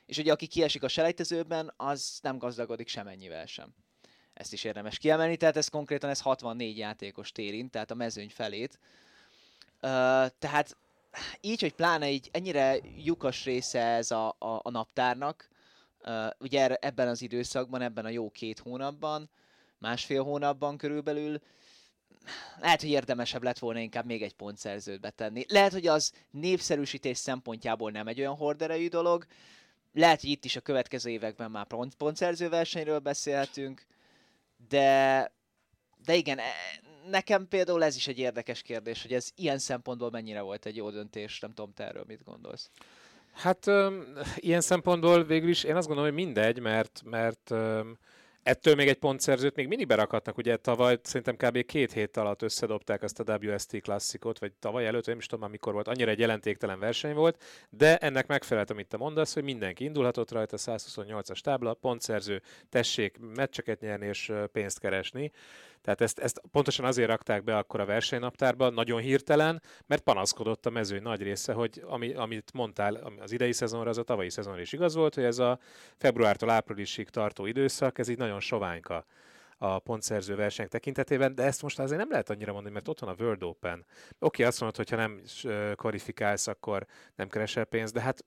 [0.07, 3.75] És ugye aki kiesik a selejtezőben, az nem gazdagodik semennyivel sem.
[4.38, 8.79] Ezt is érdemes kiemelni, tehát ez konkrétan ez 64 játékos érint, tehát a mezőny felét.
[9.83, 9.90] Uh,
[10.38, 10.77] tehát
[11.40, 15.48] így, hogy pláne így ennyire lyukas része ez a, a, a naptárnak,
[16.05, 19.31] uh, ugye ebben az időszakban, ebben a jó két hónapban,
[19.79, 21.40] másfél hónapban körülbelül,
[22.61, 25.44] lehet, hogy érdemesebb lett volna inkább még egy pontszerzőt betenni.
[25.48, 29.27] Lehet, hogy az népszerűsítés szempontjából nem egy olyan horderejű dolog,
[29.92, 33.87] lehet, hogy itt is a következő években már pont, pontszerző versenyről beszélhetünk,
[34.68, 35.33] de,
[36.05, 36.42] de igen, e,
[37.09, 40.90] nekem például ez is egy érdekes kérdés, hogy ez ilyen szempontból mennyire volt egy jó
[40.90, 42.71] döntés, nem tudom, te erről mit gondolsz.
[43.33, 44.05] Hát um,
[44.37, 47.99] ilyen szempontból végül is én azt gondolom, hogy mindegy, mert, mert um,
[48.48, 51.64] ettől még egy pontszerzőt még mindig berakadnak, ugye tavaly szerintem kb.
[51.64, 55.50] két hét alatt összedobták azt a WST klasszikot, vagy tavaly előtt, nem is tudom már
[55.50, 59.84] mikor volt, annyira egy jelentéktelen verseny volt, de ennek megfelelt, amit te mondasz, hogy mindenki
[59.84, 65.32] indulhatott rajta, 128-as tábla, pontszerző, tessék meccseket nyerni és pénzt keresni.
[65.83, 70.71] Tehát ezt, ezt pontosan azért rakták be akkor a versenynaptárba, nagyon hirtelen, mert panaszkodott a
[70.71, 74.73] mezőny nagy része, hogy ami, amit mondtál az idei szezonra, az a tavalyi szezonra is
[74.73, 75.59] igaz volt, hogy ez a
[75.97, 79.05] februártól áprilisig tartó időszak, ez így nagyon soványka.
[79.59, 83.11] a pontszerző versenyek tekintetében, de ezt most azért nem lehet annyira mondani, mert ott van
[83.11, 83.79] a World Open.
[83.79, 83.87] Oké,
[84.19, 85.23] okay, azt mondod, hogy ha nem
[85.75, 88.25] kvalifikálsz, akkor nem keresel pénzt, de hát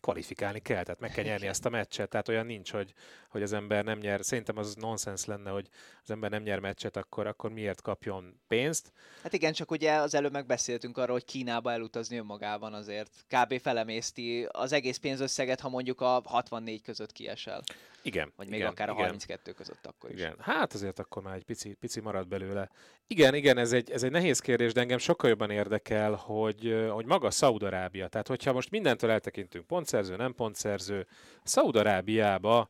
[0.00, 2.92] kvalifikálni kell, tehát meg kell nyerni ezt a meccset, tehát olyan nincs, hogy,
[3.28, 4.24] hogy az ember nem nyer.
[4.24, 5.68] Szerintem az nonsens lenne, hogy
[6.02, 8.92] az ember nem nyer meccset, akkor, akkor miért kapjon pénzt.
[9.22, 13.60] Hát igen, csak ugye az előbb megbeszéltünk arról, hogy Kínába elutazni önmagában azért kb.
[13.60, 17.62] felemészti az egész pénzösszeget, ha mondjuk a 64 között kiesel.
[18.02, 18.32] Igen.
[18.36, 19.04] Vagy még igen, akár a igen.
[19.04, 20.16] 32 között akkor is.
[20.16, 22.70] Igen, hát azért akkor már egy pici, pici marad belőle.
[23.06, 27.04] Igen, igen, ez egy, ez egy nehéz kérdés, de engem sokkal jobban érdekel, hogy, hogy
[27.04, 28.08] maga Szaudarábia.
[28.08, 31.06] Tehát, hogyha most mindentől eltekintünk, pontszerző, nem pontszerző,
[31.42, 32.68] Szaudarábiába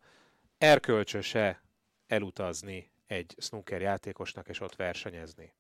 [0.59, 1.63] erkölcsöse
[2.07, 5.55] elutazni egy snooker játékosnak és ott versenyezni.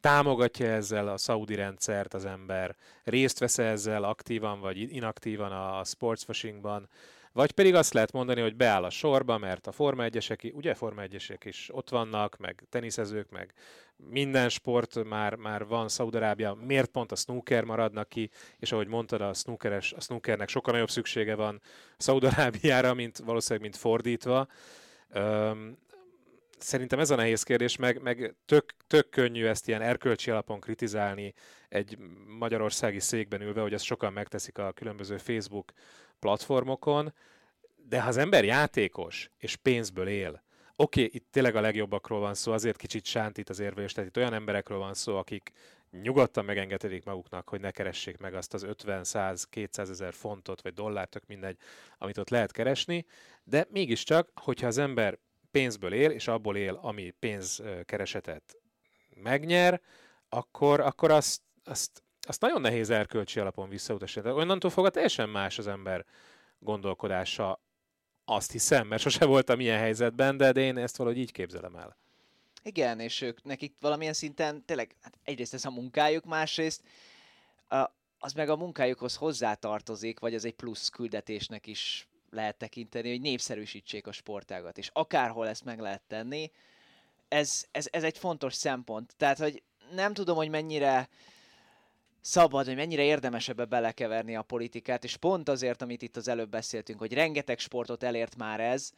[0.00, 6.88] Támogatja ezzel a szaudi rendszert az ember, részt vesz ezzel aktívan vagy inaktívan a sportsfashingban,
[7.34, 11.02] vagy pedig azt lehet mondani, hogy beáll a sorba, mert a Forma 1 ugye Forma
[11.02, 13.52] 1 is ott vannak, meg teniszezők, meg
[13.96, 19.20] minden sport már, már van Szaudarábia, miért pont a snooker maradnak ki, és ahogy mondtad,
[19.20, 21.60] a, snookeres, a snookernek sokkal nagyobb szüksége van
[21.96, 24.46] Szaudarábiára, mint valószínűleg, mint fordítva.
[25.14, 25.78] Üm,
[26.58, 31.34] szerintem ez a nehéz kérdés, meg, meg tök, tök könnyű ezt ilyen erkölcsi alapon kritizálni
[31.68, 31.98] egy
[32.38, 35.72] magyarországi székben ülve, hogy ezt sokan megteszik a különböző Facebook
[36.24, 37.14] platformokon,
[37.76, 40.42] de ha az ember játékos és pénzből él,
[40.76, 44.16] oké, okay, itt tényleg a legjobbakról van szó, azért kicsit sántít az érvelés, tehát itt
[44.16, 45.52] olyan emberekről van szó, akik
[45.90, 50.72] nyugodtan megengedhetik maguknak, hogy ne keressék meg azt az 50, 100, 200 ezer fontot, vagy
[50.72, 51.56] dollárt, tök mindegy,
[51.98, 53.06] amit ott lehet keresni,
[53.42, 55.18] de mégiscsak, hogyha az ember
[55.50, 58.56] pénzből él, és abból él, ami pénzkeresetet
[59.14, 59.80] megnyer,
[60.28, 64.40] akkor, akkor azt, azt azt nagyon nehéz erkölcsi alapon visszautasítani.
[64.40, 66.04] Onnantól fogva teljesen más az ember
[66.58, 67.60] gondolkodása,
[68.24, 71.96] azt hiszem, mert sose voltam ilyen helyzetben, de, de én ezt valahogy így képzelem el.
[72.62, 76.82] Igen, és ők nekik valamilyen szinten tényleg hát egyrészt ez a munkájuk, másrészt
[78.18, 84.06] az meg a munkájukhoz hozzátartozik, vagy az egy plusz küldetésnek is lehet tekinteni, hogy népszerűsítsék
[84.06, 86.50] a sportágat, és akárhol ezt meg lehet tenni,
[87.28, 89.14] ez, ez, ez egy fontos szempont.
[89.16, 91.08] Tehát, hogy nem tudom, hogy mennyire
[92.24, 96.50] szabad, hogy mennyire érdemes ebbe belekeverni a politikát, és pont azért, amit itt az előbb
[96.50, 98.90] beszéltünk, hogy rengeteg sportot elért már ez,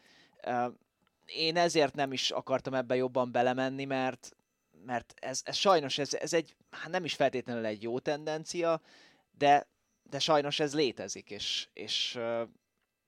[1.26, 4.36] én ezért nem is akartam ebbe jobban belemenni, mert,
[4.84, 8.80] mert ez, ez sajnos ez, ez egy, hát nem is feltétlenül egy jó tendencia,
[9.30, 9.68] de,
[10.02, 12.18] de sajnos ez létezik, és, és,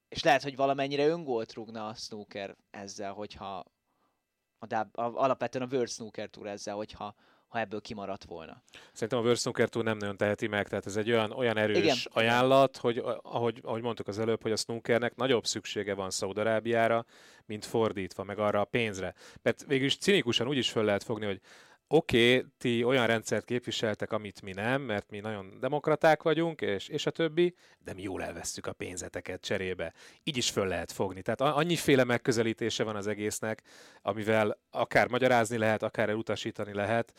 [0.09, 3.65] és lehet, hogy valamennyire öngolt rúgna a snooker ezzel, hogyha
[4.59, 7.15] a, a, alapvetően a World Snooker Tour ezzel, hogyha
[7.49, 8.63] ha ebből kimaradt volna.
[8.93, 11.97] Szerintem a Tour nem nagyon teheti meg, tehát ez egy olyan, olyan erős Igen.
[12.05, 17.05] ajánlat, hogy ahogy, ahogy mondtuk az előbb, hogy a snookernek nagyobb szüksége van Szaudarábiára,
[17.47, 19.15] mint fordítva, meg arra a pénzre.
[19.43, 21.41] Mert végülis cinikusan úgy is föl lehet fogni, hogy
[21.89, 26.89] oké, okay, ti olyan rendszert képviseltek, amit mi nem, mert mi nagyon demokraták vagyunk, és,
[26.89, 29.93] és a többi, de mi jól elvesztük a pénzeteket cserébe.
[30.23, 31.23] Így is föl lehet fogni.
[31.23, 33.63] Tehát annyiféle megközelítése van az egésznek,
[34.03, 37.13] amivel akár magyarázni lehet, akár elutasítani lehet,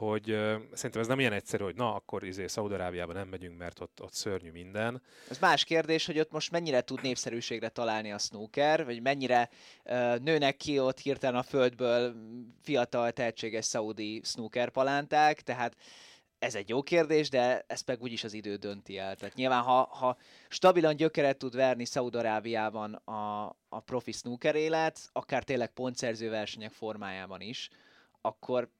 [0.00, 3.80] hogy uh, szerintem ez nem ilyen egyszerű, hogy na, akkor izé Szaudarábiában nem megyünk, mert
[3.80, 5.02] ott, ott szörnyű minden.
[5.30, 9.48] Ez más kérdés, hogy ott most mennyire tud népszerűségre találni a snooker, vagy mennyire
[9.84, 12.14] uh, nőnek ki ott hirtelen a földből
[12.62, 15.76] fiatal, tehetséges szaudi snooker palánták, tehát
[16.38, 19.16] ez egy jó kérdés, de ezt meg úgyis az idő dönti el.
[19.16, 20.16] Tehát nyilván, ha, ha
[20.48, 27.40] stabilan gyökeret tud verni Szaudarábiában a, a profi snooker élet, akár tényleg pontszerző versenyek formájában
[27.40, 27.68] is,
[28.20, 28.70] akkor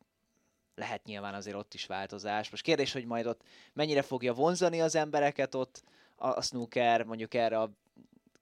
[0.81, 2.51] lehet nyilván azért ott is változás.
[2.51, 3.41] Most kérdés, hogy majd ott
[3.73, 5.83] mennyire fogja vonzani az embereket ott
[6.17, 7.71] a, a snooker, mondjuk erre a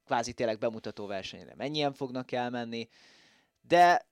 [0.05, 2.89] kvázi tényleg bemutató versenyre mennyien fognak elmenni,
[3.69, 4.07] de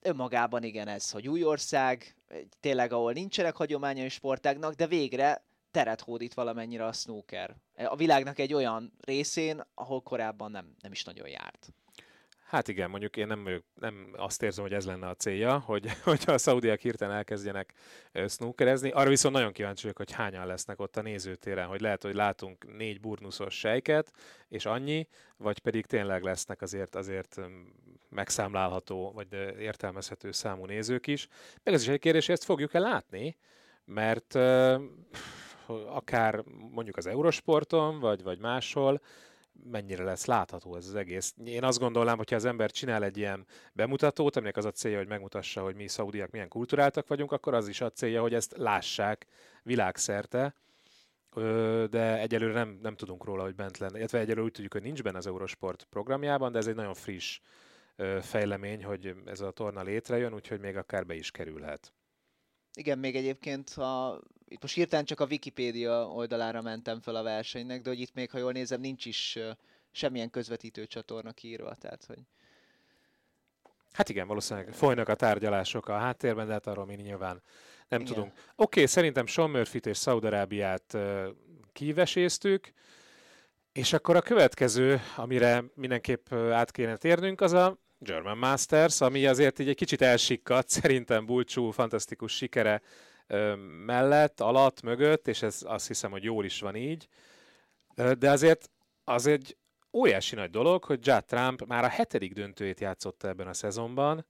[0.00, 2.16] önmagában igen ez, hogy új ország,
[2.60, 7.56] tényleg ahol nincsenek hagyományai sportágnak, de végre teret hódít valamennyire a snooker.
[7.74, 11.72] A világnak egy olyan részén, ahol korábban nem, nem is nagyon járt.
[12.48, 16.22] Hát igen, mondjuk én nem, nem azt érzem, hogy ez lenne a célja, hogy, hogy
[16.26, 17.72] a szaudiak hirtelen elkezdjenek
[18.28, 18.90] snookerezni.
[18.90, 22.76] Arra viszont nagyon kíváncsi vagyok, hogy hányan lesznek ott a nézőtéren, hogy lehet, hogy látunk
[22.76, 24.12] négy burnuszos sejket,
[24.48, 27.40] és annyi, vagy pedig tényleg lesznek azért, azért
[28.08, 31.28] megszámlálható, vagy értelmezhető számú nézők is.
[31.62, 33.36] Meg ez is egy kérdés, hogy ezt fogjuk-e látni,
[33.84, 34.34] mert
[35.86, 39.00] akár mondjuk az Eurosporton, vagy, vagy máshol,
[39.64, 41.34] mennyire lesz látható ez az egész.
[41.44, 45.08] Én azt gondolnám, hogyha az ember csinál egy ilyen bemutatót, aminek az a célja, hogy
[45.08, 49.26] megmutassa, hogy mi szaudiak milyen kulturáltak vagyunk, akkor az is a célja, hogy ezt lássák
[49.62, 50.54] világszerte,
[51.90, 53.98] de egyelőre nem, nem tudunk róla, hogy bent lenne.
[53.98, 57.40] Illetve egyelőre úgy tudjuk, hogy nincs benne az Eurosport programjában, de ez egy nagyon friss
[58.20, 61.92] fejlemény, hogy ez a torna létrejön, úgyhogy még akár be is kerülhet.
[62.72, 67.82] Igen, még egyébként, ha itt most hirtelen csak a Wikipédia oldalára mentem fel a versenynek,
[67.82, 69.38] de hogy itt még, ha jól nézem, nincs is
[69.90, 72.18] semmilyen közvetítő csatorna kiírva, tehát hogy...
[73.92, 77.42] Hát igen, valószínűleg folynak a tárgyalások a háttérben, de hát arról mi nyilván
[77.88, 78.12] nem igen.
[78.12, 78.32] tudunk.
[78.32, 80.96] Oké, okay, szerintem Sean Murphy-t és Szaudarábiát
[81.72, 82.72] kiveséztük,
[83.72, 89.58] és akkor a következő, amire mindenképp át kéne térnünk, az a German Masters, ami azért
[89.58, 92.82] így egy kicsit elsikkadt, szerintem Bulcsú fantasztikus sikere
[93.84, 97.08] mellett, alatt, mögött, és ez azt hiszem, hogy jól is van így.
[98.18, 98.70] De azért
[99.04, 99.56] az egy
[99.92, 104.26] óriási nagy dolog, hogy Judd Trump már a hetedik döntőjét játszotta ebben a szezonban,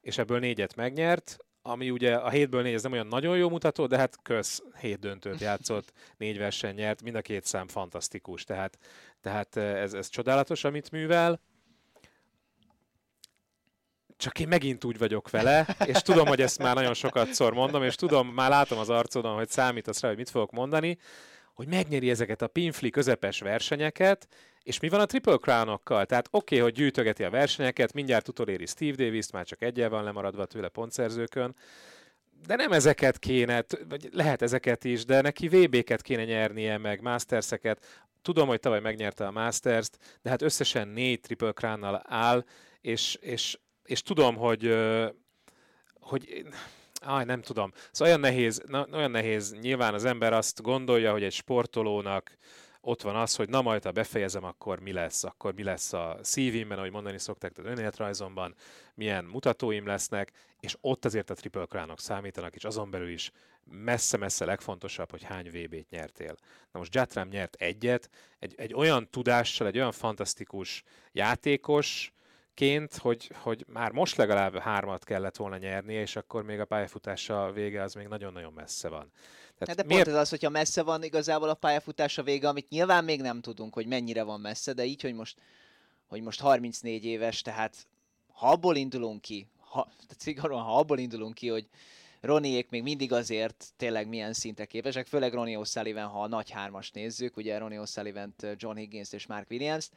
[0.00, 3.86] és ebből négyet megnyert, ami ugye a hétből négy, ez nem olyan nagyon jó mutató,
[3.86, 8.78] de hát köz hét döntőt játszott, négy verseny nyert, mind a két szám fantasztikus, tehát,
[9.20, 11.40] tehát ez, ez csodálatos, amit művel
[14.16, 17.82] csak én megint úgy vagyok vele, és tudom, hogy ezt már nagyon sokat szor mondom,
[17.82, 20.98] és tudom, már látom az arcodon, hogy számítasz rá, hogy mit fogok mondani,
[21.54, 24.28] hogy megnyeri ezeket a pinfli közepes versenyeket,
[24.62, 26.06] és mi van a Triple Crown-okkal?
[26.06, 30.04] Tehát oké, okay, hogy gyűjtögeti a versenyeket, mindjárt utoléri Steve Davis-t, már csak egyel van
[30.04, 31.54] lemaradva tőle pontszerzőkön,
[32.46, 38.04] de nem ezeket kéne, vagy lehet ezeket is, de neki VB-ket kéne nyernie, meg Masters-eket.
[38.22, 42.44] Tudom, hogy tavaly megnyerte a Masters-t, de hát összesen négy Triple Crown-nal áll,
[42.80, 44.76] és, és és tudom, hogy,
[46.00, 46.46] hogy
[47.00, 47.72] Aj, nem tudom.
[47.90, 49.52] Szóval olyan nehéz, olyan nehéz.
[49.60, 52.38] Nyilván az ember azt gondolja, hogy egy sportolónak
[52.80, 56.18] ott van az, hogy na majd, ha befejezem, akkor mi lesz, akkor mi lesz a
[56.22, 58.54] szívimben, ahogy mondani szokták, tehát önéletrajzomban,
[58.94, 63.30] milyen mutatóim lesznek, és ott azért a Triple crown számítanak, és azon belül is
[63.64, 66.34] messze-messze legfontosabb, hogy hány VB-t nyertél.
[66.72, 72.12] Na most Jatram nyert egyet, egy, egy olyan tudással, egy olyan fantasztikus játékos,
[72.56, 77.52] ként, hogy, hogy már most legalább hármat kellett volna nyerni, és akkor még a pályafutása
[77.52, 79.10] vége az még nagyon-nagyon messze van.
[79.58, 80.04] Tehát hát de miért...
[80.04, 83.74] pont ez az, hogyha messze van igazából a pályafutása vége, amit nyilván még nem tudunk,
[83.74, 85.40] hogy mennyire van messze, de így, hogy most,
[86.06, 87.86] hogy most 34 éves, tehát
[88.32, 91.68] ha abból indulunk ki, ha, tehát szigorúan, ha abból indulunk ki, hogy
[92.20, 96.90] Roniék még mindig azért tényleg milyen szintek képesek, főleg Ronnie O'Sullivan, ha a nagy hármas
[96.90, 99.92] nézzük, ugye Ronnie O'Sullivan, John Higgins és Mark Williams-t,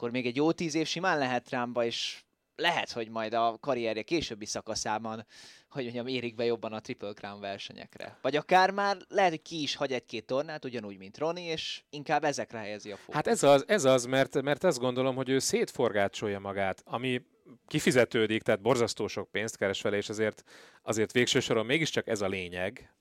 [0.00, 2.22] akkor még egy jó tíz év simán lehet rámba, és
[2.56, 5.26] lehet, hogy majd a karrierje későbbi szakaszában,
[5.68, 8.18] hogy mondjam, érik be jobban a Triple Crown versenyekre.
[8.22, 12.24] Vagy akár már lehet, hogy ki is hagy egy-két tornát, ugyanúgy, mint Roni, és inkább
[12.24, 13.16] ezekre helyezi a fókuszt.
[13.16, 17.22] Hát ez az, ez az mert, mert azt gondolom, hogy ő szétforgácsolja magát, ami
[17.66, 20.42] kifizetődik, tehát borzasztó sok pénzt keres vele, és azért,
[20.82, 22.94] azért végső soron mégiscsak ez a lényeg,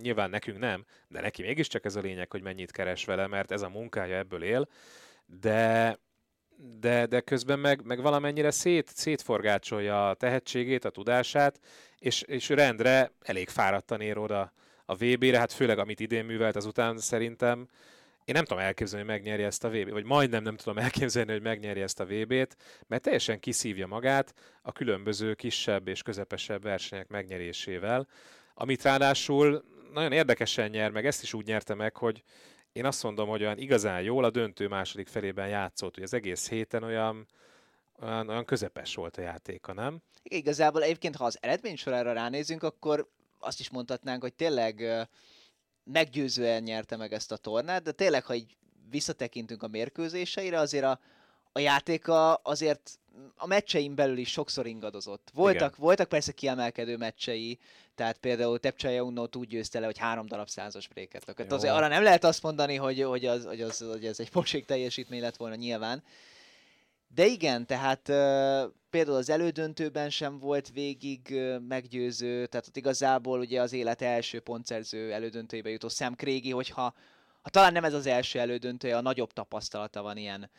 [0.00, 3.62] nyilván nekünk nem, de neki mégiscsak ez a lényeg, hogy mennyit keres vele, mert ez
[3.62, 4.68] a munkája ebből él,
[5.26, 5.98] de
[6.80, 11.60] de, de közben meg, meg valamennyire szét, szétforgácsolja a tehetségét, a tudását,
[11.98, 14.52] és, és rendre elég fáradtan ér oda
[14.86, 17.68] a VB-re, hát főleg amit idén művelt azután szerintem,
[18.24, 21.42] én nem tudom elképzelni, hogy megnyeri ezt a VB-t, vagy majdnem nem tudom elképzelni, hogy
[21.42, 28.08] megnyeri ezt a VB-t, mert teljesen kiszívja magát a különböző kisebb és közepesebb versenyek megnyerésével,
[28.54, 32.22] amit ráadásul nagyon érdekesen nyer, meg ezt is úgy nyerte meg, hogy
[32.74, 36.48] én azt mondom, hogy olyan igazán jól a döntő második felében játszott, hogy az egész
[36.48, 37.26] héten olyan,
[38.00, 40.02] olyan, olyan közepes volt a játéka, nem?
[40.22, 43.08] Igen, igazából egyébként, ha az eredmény sorára ránézünk, akkor
[43.38, 45.06] azt is mondhatnánk, hogy tényleg
[45.84, 48.56] meggyőzően nyerte meg ezt a tornát, de tényleg, ha így
[48.90, 51.00] visszatekintünk a mérkőzéseire, azért a,
[51.52, 52.98] a játéka azért
[53.36, 55.30] a meccseim belül is sokszor ingadozott.
[55.34, 57.58] Voltak, voltak persze kiemelkedő meccsei,
[57.94, 61.52] tehát például Tepcsaja Unnót úgy győzte le, hogy három darab százas bréket lökött.
[61.52, 64.64] Azért arra nem lehet azt mondani, hogy, hogy, az, hogy, az, hogy ez egy porség
[64.64, 66.02] teljesítmény lett volna nyilván.
[67.14, 73.38] De igen, tehát uh, például az elődöntőben sem volt végig uh, meggyőző, tehát ott igazából
[73.38, 76.94] ugye az élet első pontszerző elődöntőjébe jutó Sam Craigie, hogyha
[77.44, 80.50] ha talán nem ez az első elődöntője, a nagyobb tapasztalata van ilyen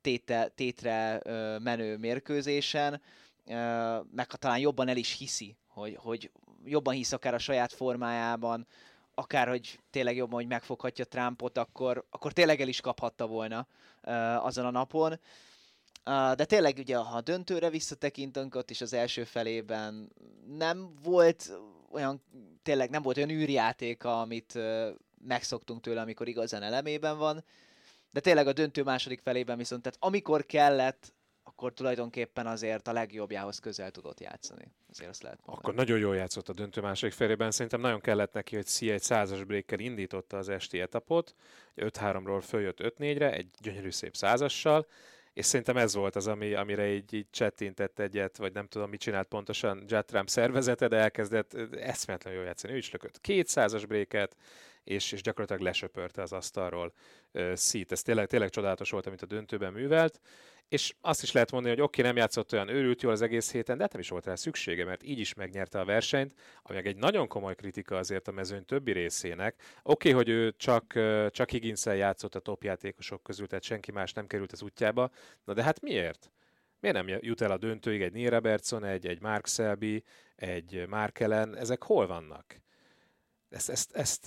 [0.00, 1.20] téte, tétre
[1.58, 3.00] menő mérkőzésen,
[4.10, 6.30] meg ha talán jobban el is hiszi, hogy, hogy
[6.64, 8.66] jobban hisz akár a saját formájában,
[9.14, 13.66] akár hogy tényleg jobban, hogy megfoghatja Trumpot, akkor, akkor tényleg el is kaphatta volna
[14.40, 15.20] azon a napon.
[16.34, 20.12] De tényleg ugye, ha a döntőre visszatekintünk, ott is az első felében
[20.56, 21.52] nem volt
[21.90, 22.22] olyan,
[22.62, 24.58] tényleg nem volt olyan űrjátéka, amit
[25.26, 27.44] megszoktunk tőle, amikor igazán elemében van,
[28.10, 31.12] de tényleg a döntő második felében viszont, tehát amikor kellett,
[31.42, 34.72] akkor tulajdonképpen azért a legjobbjához közel tudott játszani.
[34.90, 35.58] Azért azt lehet mondani.
[35.58, 37.50] Akkor nagyon jól játszott a döntő második felében.
[37.50, 41.34] Szerintem nagyon kellett neki, hogy Szia egy százas brékkel indította az esti etapot.
[41.76, 44.86] 5-3-ról följött 5-4-re, egy gyönyörű szép százassal,
[45.32, 49.00] és szerintem ez volt az, ami, amire így, így csettintett egyet, vagy nem tudom, mit
[49.00, 52.72] csinált pontosan Trump szervezete, de elkezdett eszméletlenül jól játszani.
[52.72, 54.36] Ő is lökött 200-as bréket,
[54.88, 56.92] és, és gyakorlatilag lesöpörte az asztalról
[57.32, 57.92] uh, szít.
[57.92, 60.20] Ez tényleg, tényleg csodálatos volt, amit a döntőben művelt,
[60.68, 63.52] és azt is lehet mondani, hogy oké, okay, nem játszott olyan őrült jól az egész
[63.52, 66.86] héten, de hát nem is volt rá szüksége, mert így is megnyerte a versenyt, ami
[66.86, 69.54] egy nagyon komoly kritika azért a mezőny többi részének.
[69.82, 70.92] Oké, okay, hogy ő csak,
[71.30, 75.10] csak higgins játszott a top játékosok közül, tehát senki más nem került az útjába,
[75.44, 76.30] na de hát miért?
[76.80, 80.04] Miért nem jut el a döntőig egy Neil Robertson, egy, egy Mark Selby,
[80.36, 82.60] egy Mark Ellen, ezek hol vannak?
[83.50, 84.26] Ezt, ezt, ezt,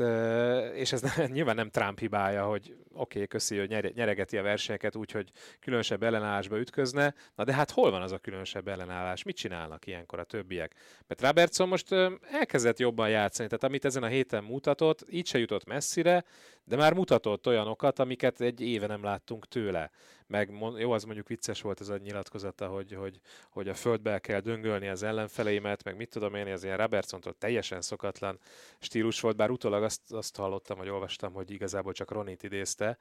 [0.76, 5.12] és ez nyilván nem Trump hibája, hogy oké, okay, köszi, hogy nyeregeti a versenyeket úgy,
[5.12, 9.24] hogy különösebb ellenállásba ütközne, na de hát hol van az a különösebb ellenállás?
[9.24, 10.76] Mit csinálnak ilyenkor a többiek?
[11.08, 11.92] Mert Robertson most
[12.32, 16.24] elkezdett jobban játszani, tehát amit ezen a héten mutatott, így se jutott messzire,
[16.64, 19.92] de már mutatott olyanokat, amiket egy éve nem láttunk tőle
[20.32, 23.20] meg jó, az mondjuk vicces volt ez a nyilatkozata, hogy, hogy,
[23.50, 27.82] hogy a földbe kell döngölni az ellenfeleimet, meg mit tudom én, ez ilyen Robertsontól teljesen
[27.82, 28.40] szokatlan
[28.80, 32.98] stílus volt, bár utólag azt, azt hallottam, hogy olvastam, hogy igazából csak Ronit idézte.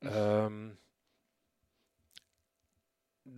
[0.00, 0.78] Um,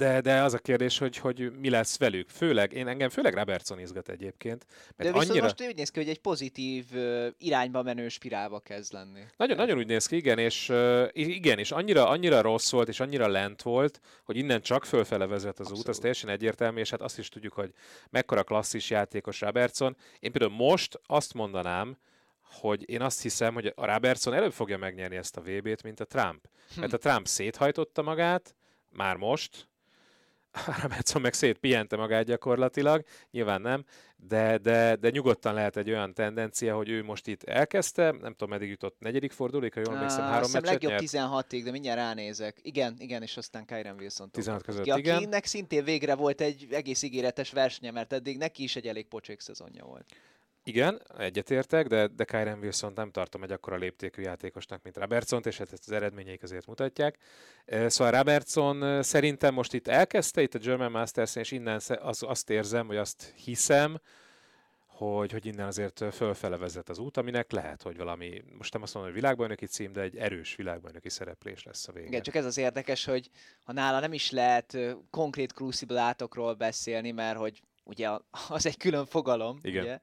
[0.03, 2.28] de, de az a kérdés, hogy, hogy mi lesz velük.
[2.28, 4.66] Főleg, én engem főleg Robertson izgat egyébként.
[4.68, 5.44] Mert de viszont annyira...
[5.44, 9.20] most úgy néz ki, hogy egy pozitív uh, irányba menő spirálba kezd lenni.
[9.36, 13.00] Nagyon, nagyon úgy néz ki, igen, és uh, igen, és annyira, annyira rossz volt, és
[13.00, 15.78] annyira lent volt, hogy innen csak fölfele vezet az Abszolút.
[15.78, 17.72] út, az teljesen egyértelmű, és hát azt is tudjuk, hogy
[18.11, 19.96] mekkora klasszis játékos Robertson.
[20.18, 21.96] Én például most azt mondanám,
[22.61, 26.05] hogy én azt hiszem, hogy a Robertson előbb fogja megnyerni ezt a VB-t, mint a
[26.05, 26.48] Trump.
[26.74, 26.80] Hm.
[26.80, 28.55] Mert a Trump széthajtotta magát,
[28.92, 29.68] már most,
[30.82, 33.84] Robertson meg szétpihente magát gyakorlatilag, nyilván nem,
[34.16, 38.48] de, de, de nyugodtan lehet egy olyan tendencia, hogy ő most itt elkezdte, nem tudom,
[38.48, 42.59] meddig jutott, negyedik fordulóig, ha jól emlékszem, három meccset legjobb 16-ig, de mindjárt ránézek.
[42.62, 45.16] Igen, igen, és aztán Kyren Wilson 16 között, ki, igen.
[45.16, 49.40] Akinek szintén végre volt egy egész ígéretes versenye, mert eddig neki is egy elég pocsék
[49.40, 50.07] szezonja volt.
[50.65, 55.59] Igen, egyetértek, de, de Kyren wilson nem tartom egy akkora léptékű játékosnak, mint robertson és
[55.59, 57.19] hát ezt az eredményeik azért mutatják.
[57.87, 62.87] Szóval Robertson szerintem most itt elkezdte itt a German masters és innen az, azt érzem,
[62.87, 64.01] vagy azt hiszem,
[64.87, 68.95] hogy, hogy innen azért fölfele vezet az út, aminek lehet, hogy valami, most nem azt
[68.95, 72.09] mondom, hogy világbajnoki cím, de egy erős világbajnoki szereplés lesz a végén.
[72.09, 73.31] Igen, csak ez az érdekes, hogy
[73.65, 74.79] ha nála nem is lehet
[75.11, 78.11] konkrét crucible átokról beszélni, mert hogy ugye
[78.49, 79.83] az egy külön fogalom, Igen.
[79.83, 80.01] ugye?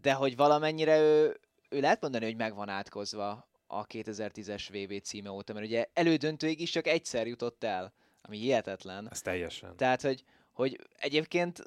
[0.00, 5.30] De hogy valamennyire ő, ő lehet mondani, hogy meg van átkozva a 2010-es VB címe
[5.30, 7.92] óta, mert ugye elődöntőig is csak egyszer jutott el,
[8.22, 9.08] ami hihetetlen.
[9.10, 9.76] Ez teljesen.
[9.76, 11.62] Tehát, hogy, hogy egyébként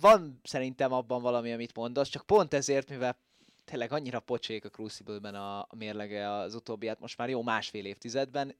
[0.00, 3.18] van szerintem abban valami, amit mondasz, csak pont ezért, mivel
[3.64, 7.84] tényleg annyira pocsék a Crucible-ben a, a mérlege az utóbbi, hát most már jó másfél
[7.84, 8.56] évtizedben,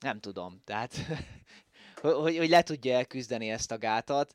[0.00, 0.96] nem tudom, tehát
[2.00, 4.34] hogy, hogy le tudja elküzdeni ezt a gátat,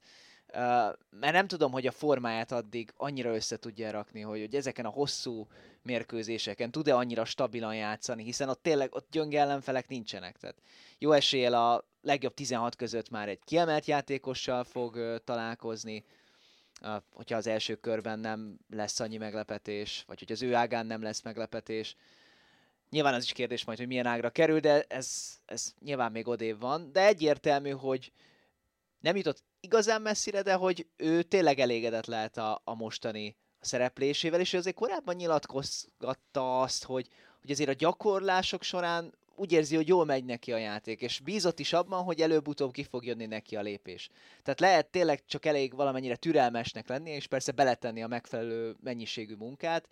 [1.09, 4.89] mert nem tudom, hogy a formáját addig annyira össze tudja rakni, hogy, hogy ezeken a
[4.89, 5.47] hosszú
[5.81, 10.37] mérkőzéseken tud-e annyira stabilan játszani, hiszen ott tényleg ott gyönge ellenfelek nincsenek.
[10.37, 10.55] Tehát
[10.97, 16.03] jó eséllyel a legjobb 16 között már egy kiemelt játékossal fog találkozni,
[16.81, 21.01] uh, hogyha az első körben nem lesz annyi meglepetés, vagy hogy az ő ágán nem
[21.01, 21.95] lesz meglepetés.
[22.89, 26.59] Nyilván az is kérdés majd, hogy milyen ágra kerül, de ez, ez nyilván még odév
[26.59, 28.11] van, de egyértelmű, hogy
[28.99, 34.53] nem jutott igazán messzire, de hogy ő tényleg elégedett lehet a, a mostani szereplésével, és
[34.53, 37.07] ő azért korábban nyilatkozgatta azt, hogy,
[37.41, 41.59] hogy azért a gyakorlások során úgy érzi, hogy jól megy neki a játék, és bízott
[41.59, 44.09] is abban, hogy előbb-utóbb ki fog jönni neki a lépés.
[44.43, 49.89] Tehát lehet tényleg csak elég valamennyire türelmesnek lenni, és persze beletenni a megfelelő mennyiségű munkát,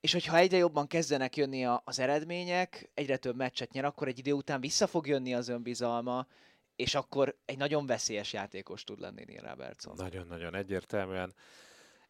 [0.00, 4.32] és hogyha egyre jobban kezdenek jönni az eredmények, egyre több meccset nyer, akkor egy idő
[4.32, 6.26] után vissza fog jönni az önbizalma,
[6.76, 9.94] és akkor egy nagyon veszélyes játékos tud lenni Neil Robertson.
[9.96, 11.34] Nagyon-nagyon egyértelműen.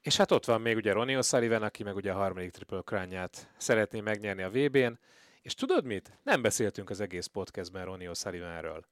[0.00, 3.28] És hát ott van még ugye Ronnie O'Sullivan, aki meg ugye a harmadik Triple crown
[3.56, 4.98] szeretné megnyerni a VB-n,
[5.42, 6.18] és tudod mit?
[6.22, 8.82] Nem beszéltünk az egész podcastben Ronnie O'Sullivanről.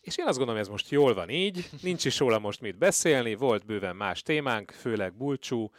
[0.00, 3.34] És én azt gondolom, ez most jól van így, nincs is róla most mit beszélni,
[3.34, 5.70] volt bőven más témánk, főleg Bulcsú,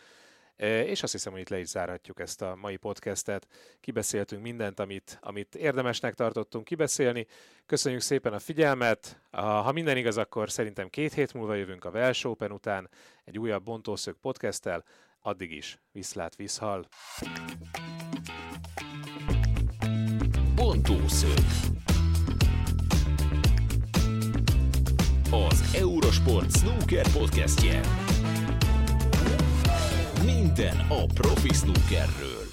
[0.65, 3.47] és azt hiszem, hogy itt le is zárhatjuk ezt a mai podcastet.
[3.79, 7.27] Kibeszéltünk mindent, amit, amit érdemesnek tartottunk kibeszélni.
[7.65, 9.21] Köszönjük szépen a figyelmet.
[9.31, 12.89] Ha minden igaz, akkor szerintem két hét múlva jövünk a Welsh Open után
[13.25, 14.83] egy újabb Bontószög podcasttel.
[15.21, 16.87] Addig is viszlát, viszhal.
[20.55, 21.43] Bontószög.
[25.31, 27.81] Az Eurosport Snooker podcastje.
[30.33, 32.48] Minden a profi snookerről.